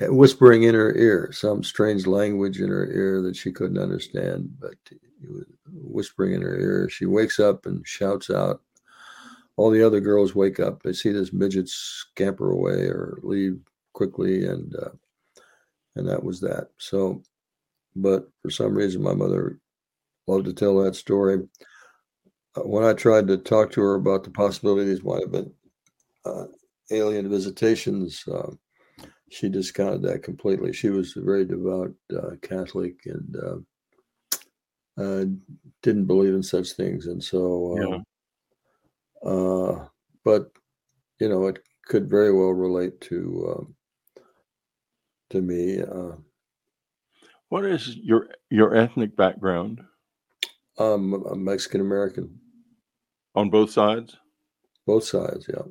[0.00, 4.74] whispering in her ear some strange language in her ear that she couldn't understand, but
[5.68, 6.88] whispering in her ear.
[6.88, 8.60] She wakes up and shouts out.
[9.56, 10.82] All the other girls wake up.
[10.82, 13.58] They see this midget scamper away or leave
[13.92, 14.90] quickly, and uh,
[15.96, 16.68] and that was that.
[16.78, 17.22] So,
[17.94, 19.60] but for some reason, my mother
[20.26, 21.46] loved to tell that story.
[22.56, 25.52] Uh, when I tried to talk to her about the possibility these might have been
[26.24, 26.46] uh,
[26.90, 28.50] alien visitations, uh,
[29.30, 30.72] she discounted that completely.
[30.72, 35.24] She was a very devout uh, Catholic and uh, uh,
[35.82, 37.76] didn't believe in such things, and so.
[37.78, 37.98] Yeah.
[39.24, 40.50] But
[41.20, 43.74] you know, it could very well relate to um,
[45.30, 45.80] to me.
[45.80, 46.16] Uh,
[47.48, 49.80] what is your your ethnic background?
[50.78, 52.38] Um, I'm Mexican American.
[53.36, 54.16] On both sides?
[54.86, 55.62] Both sides, yeah.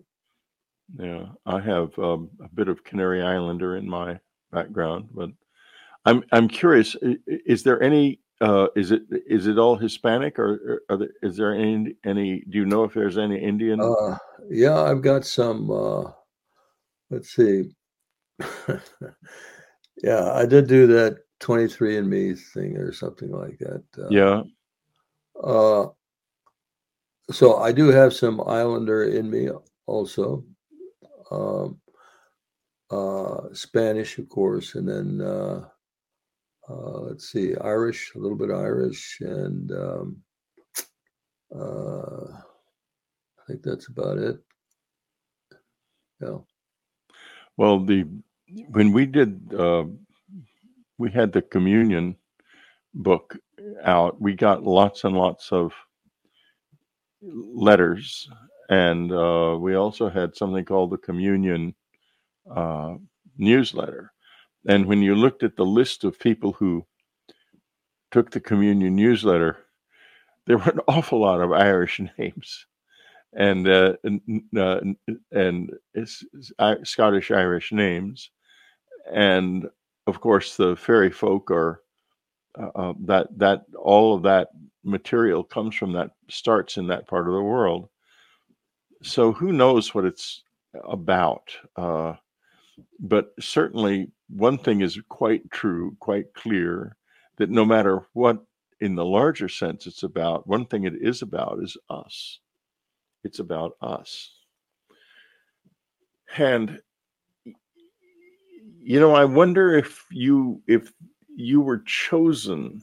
[0.99, 4.20] Yeah, I have um, a bit of Canary Islander in my
[4.51, 5.30] background, but
[6.06, 6.95] I'm I'm curious.
[7.28, 8.20] Is there any?
[8.41, 12.43] Uh, is it is it all Hispanic, or, or there, is there any any?
[12.49, 13.79] Do you know if there's any Indian?
[13.79, 14.17] Uh,
[14.49, 15.71] yeah, I've got some.
[15.71, 16.11] Uh,
[17.09, 17.71] let's see.
[20.03, 23.84] yeah, I did do that 23andMe thing or something like that.
[23.97, 24.43] Uh, yeah,
[25.41, 25.88] uh,
[27.31, 29.49] so I do have some Islander in me
[29.86, 30.43] also.
[31.31, 31.79] Um,
[32.91, 35.67] uh, Spanish, of course, and then uh,
[36.70, 40.18] let's see, Irish, a little bit Irish, and um,
[41.53, 42.38] uh,
[43.39, 44.38] I think that's about it.
[46.22, 46.38] Yeah.
[47.57, 48.07] Well, the
[48.70, 49.86] when we did, uh,
[50.97, 52.16] we had the communion
[52.93, 53.38] book
[53.84, 54.22] out.
[54.22, 55.74] We got lots and lots of
[57.22, 58.30] letters,
[58.70, 61.76] and uh, we also had something called the communion
[62.49, 62.95] uh,
[63.38, 64.12] newsletter.
[64.68, 66.86] And when you looked at the list of people who
[68.11, 69.57] took the communion newsletter,
[70.45, 72.66] there were an awful lot of Irish names
[73.36, 74.22] and uh, and,
[74.57, 74.80] uh,
[75.32, 76.51] and it's, it's
[76.89, 78.30] Scottish Irish names,
[79.11, 79.68] and
[80.07, 81.82] of course the fairy folk are
[82.59, 84.49] uh, uh, that that all of that
[84.84, 87.89] material comes from that starts in that part of the world.
[89.01, 90.43] So who knows what it's
[90.88, 91.55] about?
[92.99, 96.95] But certainly one thing is quite true, quite clear
[97.38, 98.43] that no matter what
[98.80, 102.39] in the larger sense it's about, one thing it is about is us
[103.24, 104.32] it's about us.
[106.38, 106.82] And
[108.86, 110.91] you know, I wonder if you if
[111.36, 112.82] you were chosen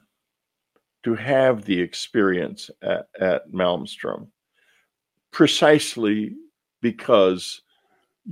[1.03, 4.29] to have the experience at, at Malmstrom
[5.31, 6.35] precisely
[6.81, 7.63] because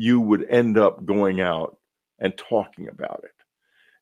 [0.01, 1.77] you would end up going out
[2.21, 3.33] and talking about it.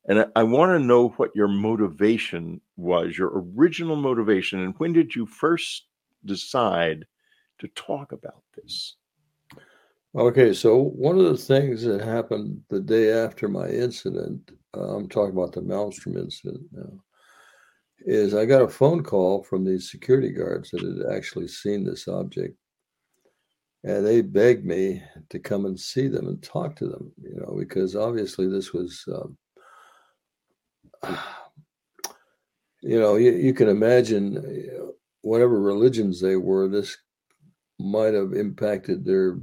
[0.05, 4.93] And I, I want to know what your motivation was, your original motivation, and when
[4.93, 5.87] did you first
[6.23, 7.03] decide
[7.57, 8.97] to talk about this.
[10.15, 15.09] Okay, so one of the things that happened the day after my incident, uh, I'm
[15.09, 16.93] talking about the Malmstrom incident now,
[18.01, 22.07] is I got a phone call from these security guards that had actually seen this
[22.07, 22.55] object.
[23.87, 27.55] And they begged me to come and see them and talk to them, you know,
[27.57, 29.37] because obviously this was, um,
[32.81, 36.97] you know, you, you can imagine uh, whatever religions they were, this
[37.79, 39.39] might have impacted their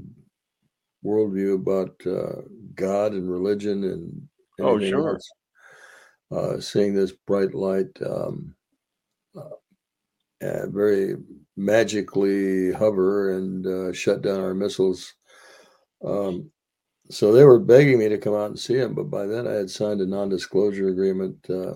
[1.03, 2.43] worldview about uh,
[2.75, 4.29] God and religion and
[4.61, 5.19] oh sure.
[6.31, 8.55] uh, seeing this bright light um,
[9.35, 11.17] uh, very
[11.57, 15.15] magically hover and uh, shut down our missiles
[16.05, 16.51] um,
[17.11, 19.53] so they were begging me to come out and see him but by then i
[19.53, 21.75] had signed a non-disclosure agreement uh,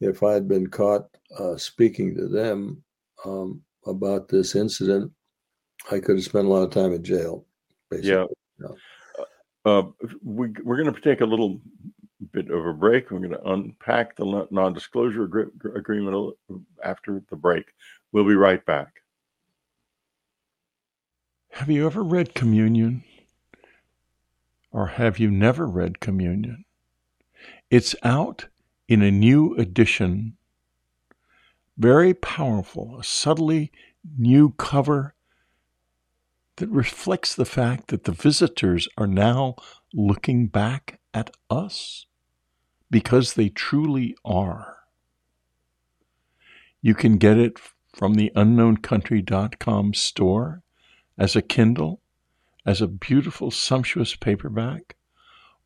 [0.00, 1.06] if i had been caught
[1.38, 2.82] uh, speaking to them
[3.24, 5.10] um, about this incident
[5.90, 7.46] I could have spent a lot of time in jail.
[7.90, 8.10] Basically.
[8.10, 8.24] Yeah.
[8.60, 9.24] yeah.
[9.64, 9.82] Uh,
[10.22, 11.60] we, we're going to take a little
[12.32, 13.10] bit of a break.
[13.10, 15.24] We're going to unpack the non disclosure
[15.74, 16.34] agreement
[16.84, 17.66] after the break.
[18.12, 19.02] We'll be right back.
[21.50, 23.04] Have you ever read Communion?
[24.70, 26.64] Or have you never read Communion?
[27.70, 28.46] It's out
[28.88, 30.36] in a new edition,
[31.76, 33.72] very powerful, a subtly
[34.18, 35.14] new cover
[36.56, 39.56] that reflects the fact that the visitors are now
[39.92, 42.06] looking back at us
[42.90, 44.76] because they truly are.
[46.80, 47.58] You can get it
[47.96, 50.62] from the unknowncountry.com store
[51.16, 52.02] as a Kindle,
[52.66, 54.96] as a beautiful, sumptuous paperback,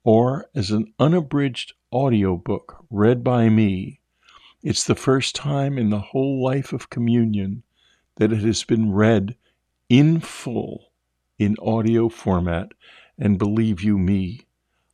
[0.05, 3.99] or as an unabridged audiobook read by me.
[4.63, 7.65] It's the first time in the whole life of communion
[8.15, 9.35] that it has been read
[9.89, 10.93] in full
[11.37, 12.69] in audio format.
[13.19, 14.43] And believe you me,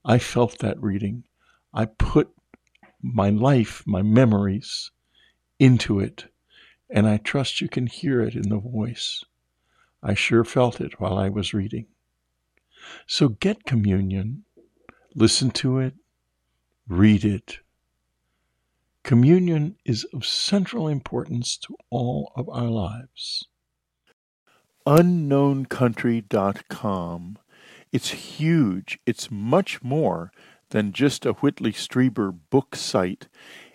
[0.07, 1.25] I felt that reading.
[1.75, 2.31] I put
[3.03, 4.91] my life, my memories
[5.59, 6.31] into it,
[6.89, 9.25] and I trust you can hear it in the voice.
[10.03, 11.87] I sure felt it while I was reading.
[13.07, 14.45] So get communion,
[15.15, 15.95] listen to it,
[16.89, 17.59] read it.
[19.03, 23.47] Communion is of central importance to all of our lives
[24.87, 27.39] unknowncountry.com.
[27.93, 28.99] It's huge.
[29.05, 30.33] It's much more
[30.71, 33.27] than just a Whitley Strieber book site.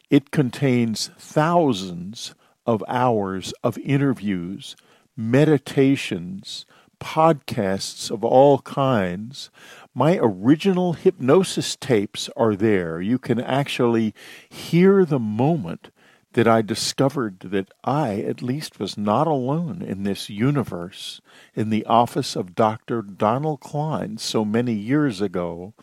[0.09, 2.33] It contains thousands
[2.65, 4.75] of hours of interviews,
[5.15, 6.65] meditations,
[6.99, 9.49] podcasts of all kinds.
[9.93, 13.01] My original hypnosis tapes are there.
[13.01, 14.13] You can actually
[14.49, 15.89] hear the moment
[16.33, 21.19] that I discovered that I, at least, was not alone in this universe
[21.55, 23.01] in the office of Dr.
[23.01, 25.73] Donald Klein so many years ago.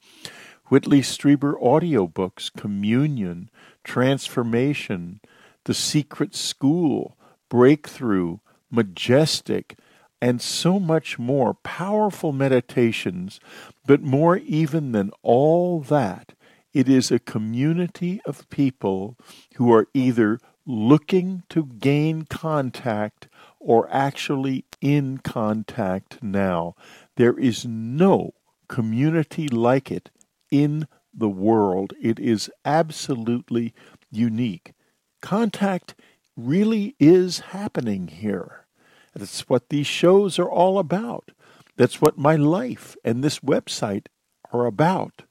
[0.69, 3.51] Whitley Strieber audiobooks, Communion,
[3.85, 5.21] Transformation,
[5.69, 7.19] The Secret School,
[7.51, 8.39] Breakthrough,
[8.71, 9.79] Majestic,
[10.21, 13.41] and so much more powerful meditations,
[13.87, 16.35] but more even than all that
[16.73, 19.17] It is a community of people
[19.57, 26.75] who are either looking to gain contact or actually in contact now.
[27.17, 28.35] There is no
[28.69, 30.11] community like it
[30.51, 31.95] in the world.
[32.01, 33.75] It is absolutely
[34.11, 34.75] unique.
[35.21, 35.95] Contact
[36.37, 38.67] really is happening here.
[39.15, 41.31] That's what these shows are all about.
[41.77, 44.07] That's what my life and this website
[44.53, 45.23] are about.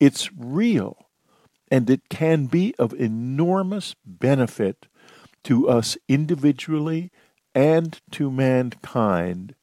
[0.00, 1.06] It's real,
[1.70, 4.86] and it can be of enormous benefit
[5.44, 7.10] to us individually
[7.54, 9.54] and to mankind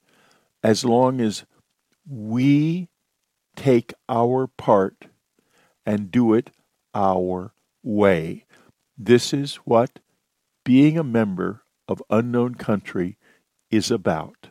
[0.64, 1.46] as long as
[2.08, 2.90] we
[3.56, 5.06] take our part
[5.86, 6.52] and do it
[6.94, 7.54] our
[7.84, 8.45] way.
[8.98, 10.00] This is what
[10.64, 13.18] being a member of Unknown Country
[13.70, 14.50] is about.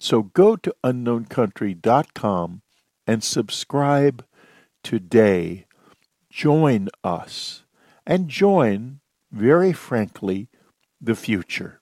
[0.00, 2.62] So go to unknowncountry.com
[3.06, 4.24] and subscribe
[4.82, 5.66] today.
[6.30, 7.64] Join us
[8.06, 10.48] and join, very frankly,
[11.00, 11.80] the future.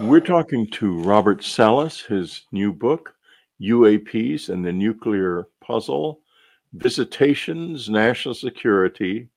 [0.00, 3.14] We're talking to Robert Salas, his new book,
[3.60, 6.20] UAPs and the Nuclear Puzzle
[6.82, 9.28] Visitations, National Security,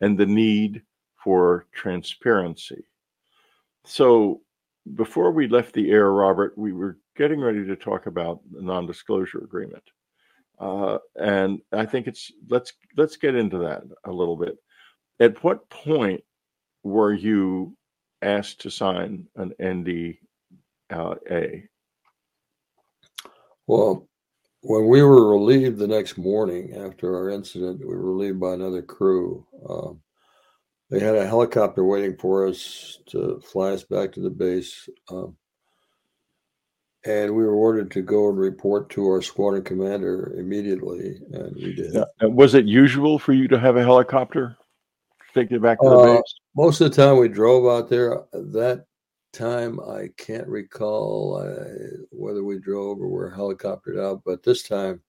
[0.00, 0.82] and the Need
[1.22, 2.84] for Transparency.
[3.84, 4.42] So,
[4.94, 9.38] before we left the air, Robert, we were getting ready to talk about the non-disclosure
[9.38, 9.82] agreement,
[10.58, 14.56] uh, and I think it's let's let's get into that a little bit.
[15.20, 16.22] At what point
[16.82, 17.76] were you
[18.20, 20.18] asked to sign an NDA?
[23.66, 24.08] Well,
[24.64, 28.80] when we were relieved the next morning after our incident, we were relieved by another
[28.80, 29.46] crew.
[29.68, 30.00] Um,
[30.90, 34.88] they had a helicopter waiting for us to fly us back to the base.
[35.10, 35.36] Um,
[37.04, 41.74] and we were ordered to go and report to our squadron commander immediately, and we
[41.74, 41.92] did.
[41.92, 42.04] Yeah.
[42.22, 44.56] Was it usual for you to have a helicopter
[45.34, 46.34] take you back to the uh, base?
[46.56, 48.22] Most of the time, we drove out there.
[48.32, 48.86] That
[49.34, 55.02] time, I can't recall uh, whether we drove or were helicoptered out, but this time,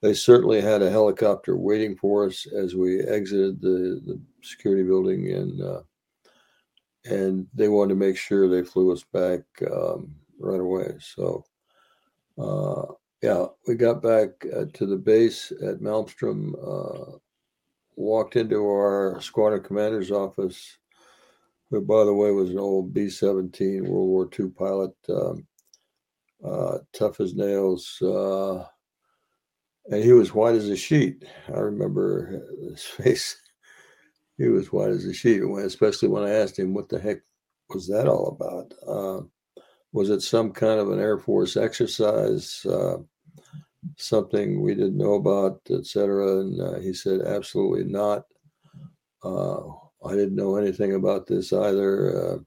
[0.00, 5.30] they certainly had a helicopter waiting for us as we exited the, the security building,
[5.32, 5.82] and uh,
[7.04, 9.40] and they wanted to make sure they flew us back
[9.70, 10.94] um, right away.
[11.00, 11.44] So,
[12.38, 17.18] uh, yeah, we got back uh, to the base at Malmstrom, uh,
[17.96, 20.78] walked into our squadron commander's office,
[21.70, 25.46] who, by the way, was an old B 17 World War II pilot, um,
[26.44, 28.00] uh, tough as nails.
[28.02, 28.64] Uh,
[29.86, 31.24] and he was white as a sheet.
[31.48, 33.36] I remember his face.
[34.36, 37.18] He was white as a sheet, especially when I asked him what the heck
[37.68, 38.72] was that all about.
[38.86, 39.26] Uh,
[39.92, 42.98] was it some kind of an Air Force exercise, uh,
[43.96, 46.40] something we didn't know about, etc.?
[46.40, 48.24] And uh, he said, absolutely not.
[49.22, 49.62] Uh,
[50.04, 52.16] I didn't know anything about this either.
[52.16, 52.38] Uh,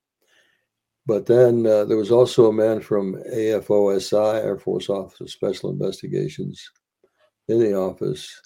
[1.06, 5.70] but then uh, there was also a man from AFOSI, Air Force Office of Special
[5.70, 6.72] Investigations,
[7.48, 8.42] in the office.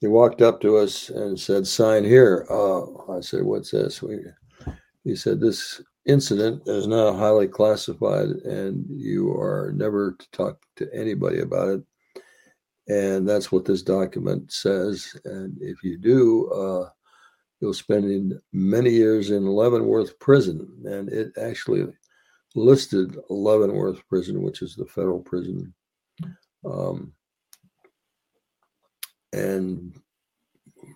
[0.00, 4.18] He walked up to us and said, "Sign here." Uh, I said, "What's this?" We,
[5.04, 10.92] he said, "This incident is now highly classified, and you are never to talk to
[10.92, 11.82] anybody about it."
[12.88, 15.16] And that's what this document says.
[15.24, 16.50] And if you do,
[17.62, 20.68] you'll spend many years in Leavenworth Prison.
[20.84, 21.86] And it actually
[22.56, 25.72] listed Leavenworth Prison, which is the federal prison.
[26.64, 27.12] Um,
[29.32, 29.94] and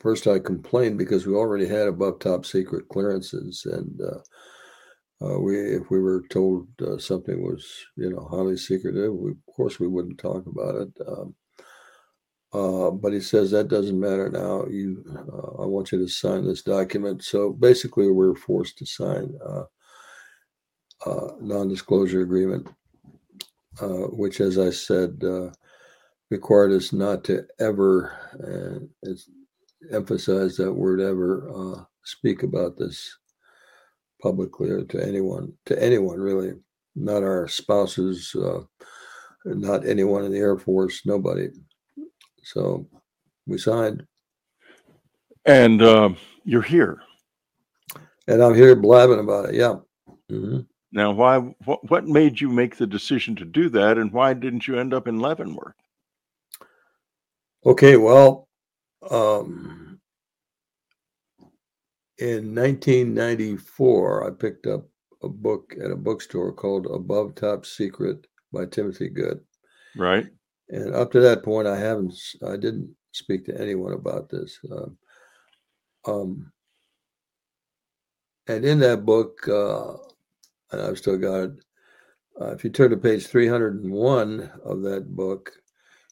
[0.01, 5.57] first I complained because we already had above top secret clearances, and uh, uh, we
[5.59, 9.87] if we were told uh, something was you know highly secretive, we, of course we
[9.87, 10.93] wouldn't talk about it.
[11.09, 11.35] Um,
[12.53, 14.67] uh, but he says that doesn't matter now.
[14.67, 17.23] You, uh, I want you to sign this document.
[17.25, 19.65] So basically, we're forced to sign a
[21.09, 22.69] uh, non-disclosure agreement,
[23.81, 25.23] which, as I said
[26.31, 29.11] required us not to ever uh,
[29.93, 33.17] emphasize that word ever uh, speak about this
[34.21, 36.53] publicly or to anyone to anyone really
[36.95, 38.61] not our spouses uh,
[39.45, 41.49] not anyone in the air force nobody
[42.47, 42.87] so
[43.47, 44.07] we signed
[45.45, 46.11] and uh,
[46.45, 47.01] you're here
[48.29, 49.75] and i'm here blabbing about it yeah
[50.31, 50.61] mm-hmm.
[50.93, 54.67] now why what, what made you make the decision to do that and why didn't
[54.67, 55.75] you end up in leavenworth
[57.67, 58.49] Okay, well,
[59.11, 59.99] um,
[62.19, 64.87] in 1994, I picked up
[65.25, 69.41] a book at a bookstore called Above Top Secret by Timothy Good.
[69.97, 70.27] Right.
[70.69, 72.15] And up to that point, I haven't,
[72.47, 74.59] I didn't speak to anyone about this.
[74.71, 74.99] Um,
[76.07, 76.53] um,
[78.49, 79.95] and in that book, uh,
[80.73, 81.53] and I've still got it.
[82.41, 85.53] Uh, if you turn to page 301 of that book,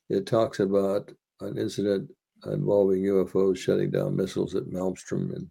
[0.08, 2.10] it talks about an incident
[2.46, 5.34] involving UFOs shutting down missiles at Malmstrom.
[5.34, 5.50] And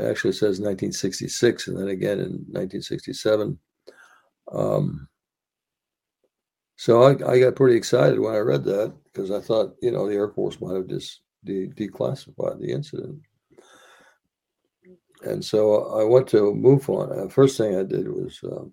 [0.00, 3.58] actually says 1966 and then again in 1967.
[4.52, 5.08] Um,
[6.76, 10.06] so I, I, got pretty excited when I read that because I thought, you know,
[10.06, 13.18] the Air Force might have just de- declassified the incident.
[15.22, 17.24] And so I went to MUFON.
[17.24, 18.72] The first thing I did was um,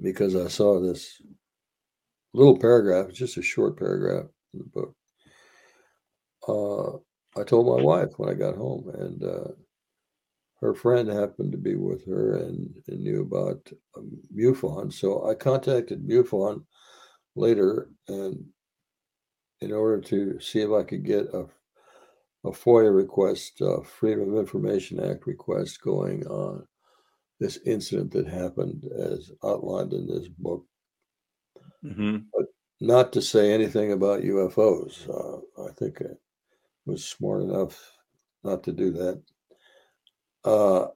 [0.00, 1.20] because I saw this
[2.32, 4.94] little paragraph, just a short paragraph in the book.
[6.48, 9.48] Uh, I told my wife when I got home, and uh,
[10.66, 14.92] her friend happened to be with her and, and knew about um, MUFON.
[14.92, 16.64] So I contacted MUFON
[17.36, 18.44] later, and
[19.60, 21.46] in order to see if I could get a
[22.44, 26.64] a FOIA request, uh, Freedom of Information Act request going on
[27.40, 30.64] this incident that happened as outlined in this book.
[31.84, 32.18] Mm-hmm.
[32.32, 32.46] But
[32.80, 35.08] not to say anything about UFOs.
[35.08, 36.14] Uh, I think I
[36.84, 37.92] was smart enough
[38.44, 39.20] not to do that.
[40.46, 40.86] Uh,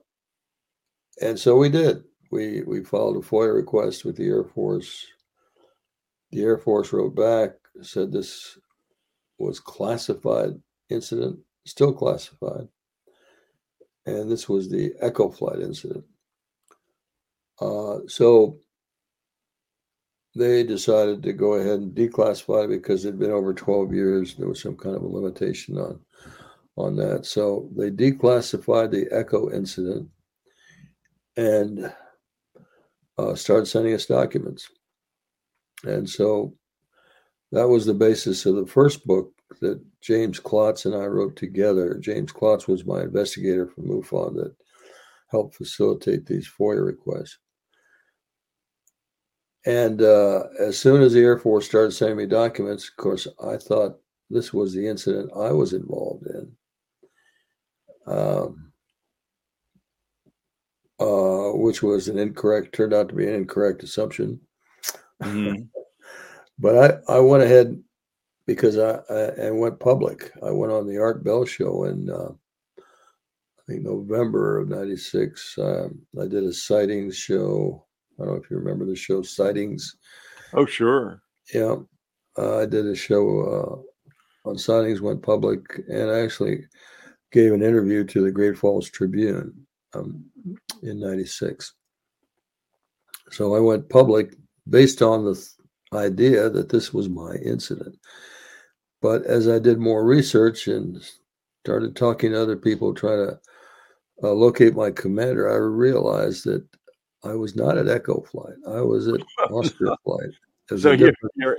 [1.21, 2.03] and so we did.
[2.31, 5.05] We we filed a FOIA request with the Air Force.
[6.31, 8.57] The Air Force wrote back, said this
[9.37, 10.51] was classified
[10.89, 12.67] incident, still classified.
[14.05, 16.05] And this was the Echo flight incident.
[17.59, 18.57] Uh, so
[20.35, 24.35] they decided to go ahead and declassify it because it'd been over 12 years.
[24.35, 25.99] There was some kind of a limitation on
[26.77, 27.25] on that.
[27.25, 30.09] So they declassified the Echo incident
[31.37, 31.93] and
[33.17, 34.69] uh, started sending us documents.
[35.83, 36.53] And so
[37.51, 41.97] that was the basis of the first book that James Klotz and I wrote together.
[41.99, 44.55] James Klotz was my investigator from MUFON that
[45.29, 47.37] helped facilitate these FOIA requests.
[49.65, 53.57] And uh, as soon as the Air Force started sending me documents, of course, I
[53.57, 53.99] thought
[54.29, 56.51] this was the incident I was involved in.
[58.07, 58.71] Um,
[60.99, 64.39] uh, which was an incorrect, turned out to be an incorrect assumption.
[65.21, 65.63] Mm-hmm.
[66.59, 67.81] but I, I went ahead
[68.45, 70.31] because I, I, I, went public.
[70.45, 72.31] I went on the Art Bell show in uh,
[72.79, 75.57] I think November of '96.
[75.59, 77.85] Um, I did a sightings show
[78.21, 79.95] I don't know if you remember the show Sightings.
[80.53, 81.21] Oh, sure.
[81.53, 81.77] Yeah.
[82.37, 83.83] Uh, I did a show
[84.45, 86.65] uh, on sightings, went public, and I actually
[87.31, 89.53] gave an interview to the Great Falls Tribune
[89.93, 90.23] um,
[90.83, 91.73] in 96.
[93.31, 94.35] So I went public
[94.69, 95.47] based on the th-
[95.93, 97.97] idea that this was my incident.
[99.01, 101.01] But as I did more research and
[101.63, 103.39] started talking to other people, trying to
[104.23, 106.65] uh, locate my commander, I realized that
[107.23, 108.55] I was not at Echo Flight.
[108.67, 109.21] I was at
[109.51, 110.29] Oscar Flight.
[110.77, 111.57] So your, your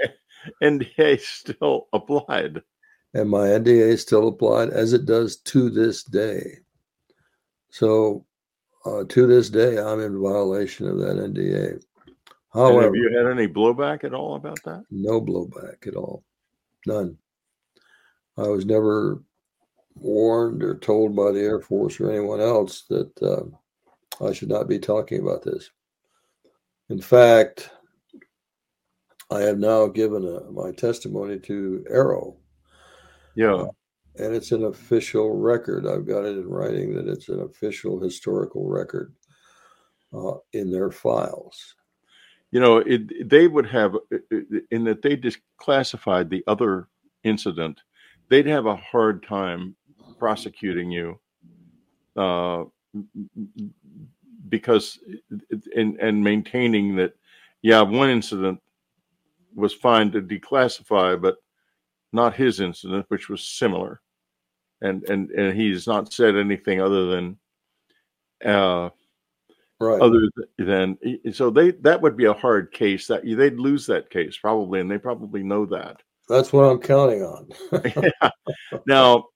[0.62, 2.62] NDA still applied.
[3.14, 6.58] And my NDA still applied as it does to this day.
[7.70, 8.24] So
[8.84, 11.82] uh, to this day, I'm in violation of that NDA.
[12.52, 14.84] However, and have you had any blowback at all about that?
[14.90, 16.24] No blowback at all.
[16.86, 17.16] None.
[18.36, 19.22] I was never
[19.94, 24.68] warned or told by the Air Force or anyone else that uh, I should not
[24.68, 25.70] be talking about this.
[26.88, 27.70] In fact,
[29.30, 32.36] I have now given a, my testimony to AARO.
[33.34, 33.54] Yeah.
[33.54, 33.68] Uh,
[34.18, 35.86] and it's an official record.
[35.86, 39.14] I've got it in writing that it's an official historical record
[40.12, 41.74] uh, in their files.
[42.50, 43.96] You know, it, they would have,
[44.70, 46.88] in that they just classified the other
[47.24, 47.80] incident,
[48.28, 49.74] they'd have a hard time
[50.18, 51.18] prosecuting you
[52.16, 52.64] uh,
[54.48, 54.98] because
[55.74, 57.14] and and maintaining that
[57.62, 58.60] yeah one incident
[59.54, 61.36] was fine to declassify but
[62.12, 64.00] not his incident which was similar.
[64.80, 67.38] And and and he's not said anything other than
[68.44, 68.90] uh
[69.80, 70.00] right.
[70.00, 70.98] other than
[71.32, 73.06] so they that would be a hard case.
[73.06, 76.02] That they'd lose that case probably and they probably know that.
[76.28, 77.48] That's what i'm counting on.
[78.02, 78.30] Yeah.
[78.86, 79.26] now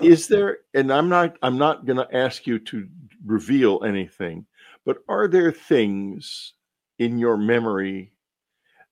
[0.00, 2.86] is there and i'm not i'm not going to ask you to
[3.24, 4.44] reveal anything
[4.84, 6.52] but are there things
[6.98, 8.12] in your memory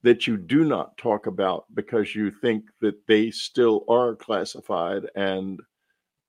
[0.03, 5.61] that you do not talk about because you think that they still are classified and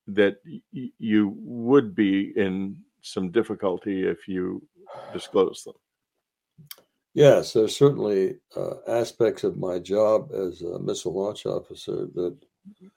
[0.07, 4.61] that y- you would be in some difficulty if you
[5.13, 5.75] disclose them?
[7.13, 12.37] Yes, there's certainly uh, aspects of my job as a missile launch officer that,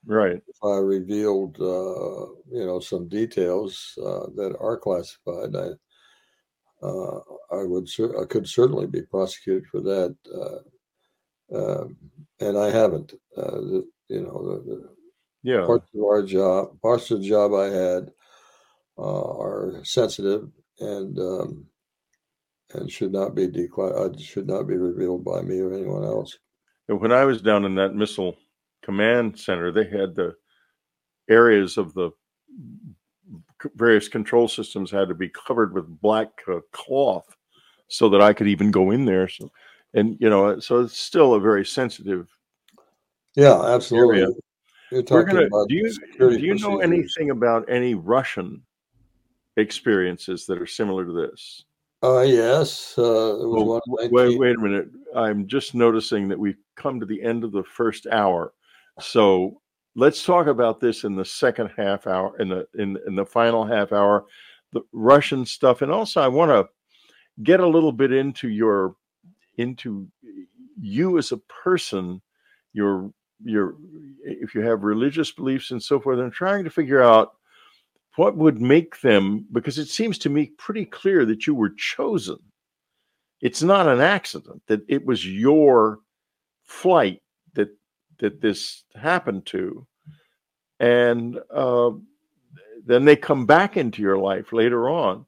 [0.07, 5.71] right, if I revealed, uh, you know, some details uh, that are classified, I,
[6.83, 7.19] uh,
[7.51, 7.89] I would,
[8.21, 11.97] I could certainly be prosecuted for that, uh, um,
[12.41, 13.15] and I haven't.
[13.37, 14.89] Uh, the, you know, the, the
[15.43, 18.11] yeah, parts of our job, parts of the job I had
[18.99, 20.51] are sensitive
[20.81, 21.19] and.
[21.19, 21.67] Um,
[22.73, 26.37] and should not be declared, uh, should not be revealed by me or anyone else.
[26.89, 28.37] And when I was down in that missile
[28.83, 30.35] command center, they had the
[31.31, 32.11] areas of the
[33.77, 37.37] various control systems had to be covered with black uh, cloth
[37.89, 39.29] so that I could even go in there.
[39.29, 39.51] So,
[39.95, 42.29] and you know, so it's still a very sensitive.
[43.35, 44.23] Yeah, absolutely.
[44.23, 44.33] Area.
[44.91, 48.63] You're talking gonna, about do you do you know anything about any Russian
[49.57, 51.65] experiences that are similar to this?
[52.03, 52.99] Uh, yes.
[52.99, 54.89] Uh, well, wait, wait a minute.
[55.17, 58.53] I'm just noticing that we've come to the end of the first hour.
[59.01, 59.61] So
[59.97, 63.65] let's talk about this in the second half hour, in the in, in the final
[63.65, 64.25] half hour,
[64.73, 66.69] the Russian stuff, and also I want to
[67.43, 68.97] get a little bit into your
[69.57, 70.09] into
[70.81, 72.21] you as a person,
[72.73, 73.11] your
[73.45, 73.77] your
[74.25, 77.33] if you have religious beliefs and so forth, and trying to figure out
[78.17, 82.39] what would make them because it seems to me pretty clear that you were chosen.
[83.41, 85.99] It's not an accident that it was your
[86.63, 87.21] flight
[87.55, 87.69] that
[88.25, 89.87] that this happened to
[90.81, 91.91] and uh,
[92.85, 95.27] then they come back into your life later on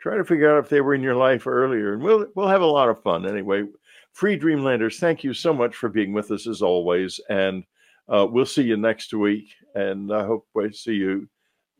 [0.00, 2.62] try to figure out if they were in your life earlier and we'll we'll have
[2.62, 3.64] a lot of fun anyway
[4.12, 7.64] free dreamlanders thank you so much for being with us as always and
[8.08, 11.26] uh, we'll see you next week and i hope i see you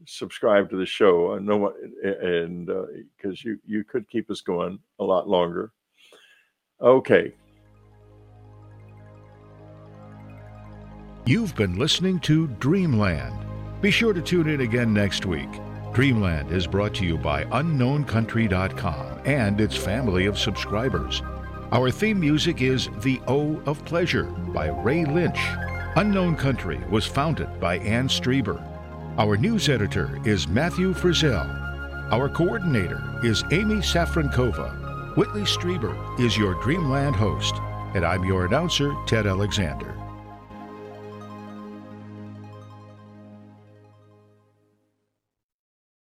[0.06, 1.34] subscribe to the show.
[1.34, 5.72] I know and because uh, you you could keep us going a lot longer.
[6.80, 7.32] Okay.
[11.26, 13.34] You've been listening to Dreamland.
[13.80, 15.48] Be sure to tune in again next week.
[15.94, 21.22] Dreamland is brought to you by UnknownCountry.com and its family of subscribers.
[21.72, 25.38] Our theme music is The O of Pleasure by Ray Lynch.
[25.96, 28.62] Unknown Country was founded by Anne Strieber.
[29.16, 31.48] Our news editor is Matthew Frizzell.
[32.12, 35.16] Our coordinator is Amy Safrankova.
[35.16, 37.54] Whitley Strieber is your Dreamland host,
[37.94, 40.03] and I'm your announcer, Ted Alexander.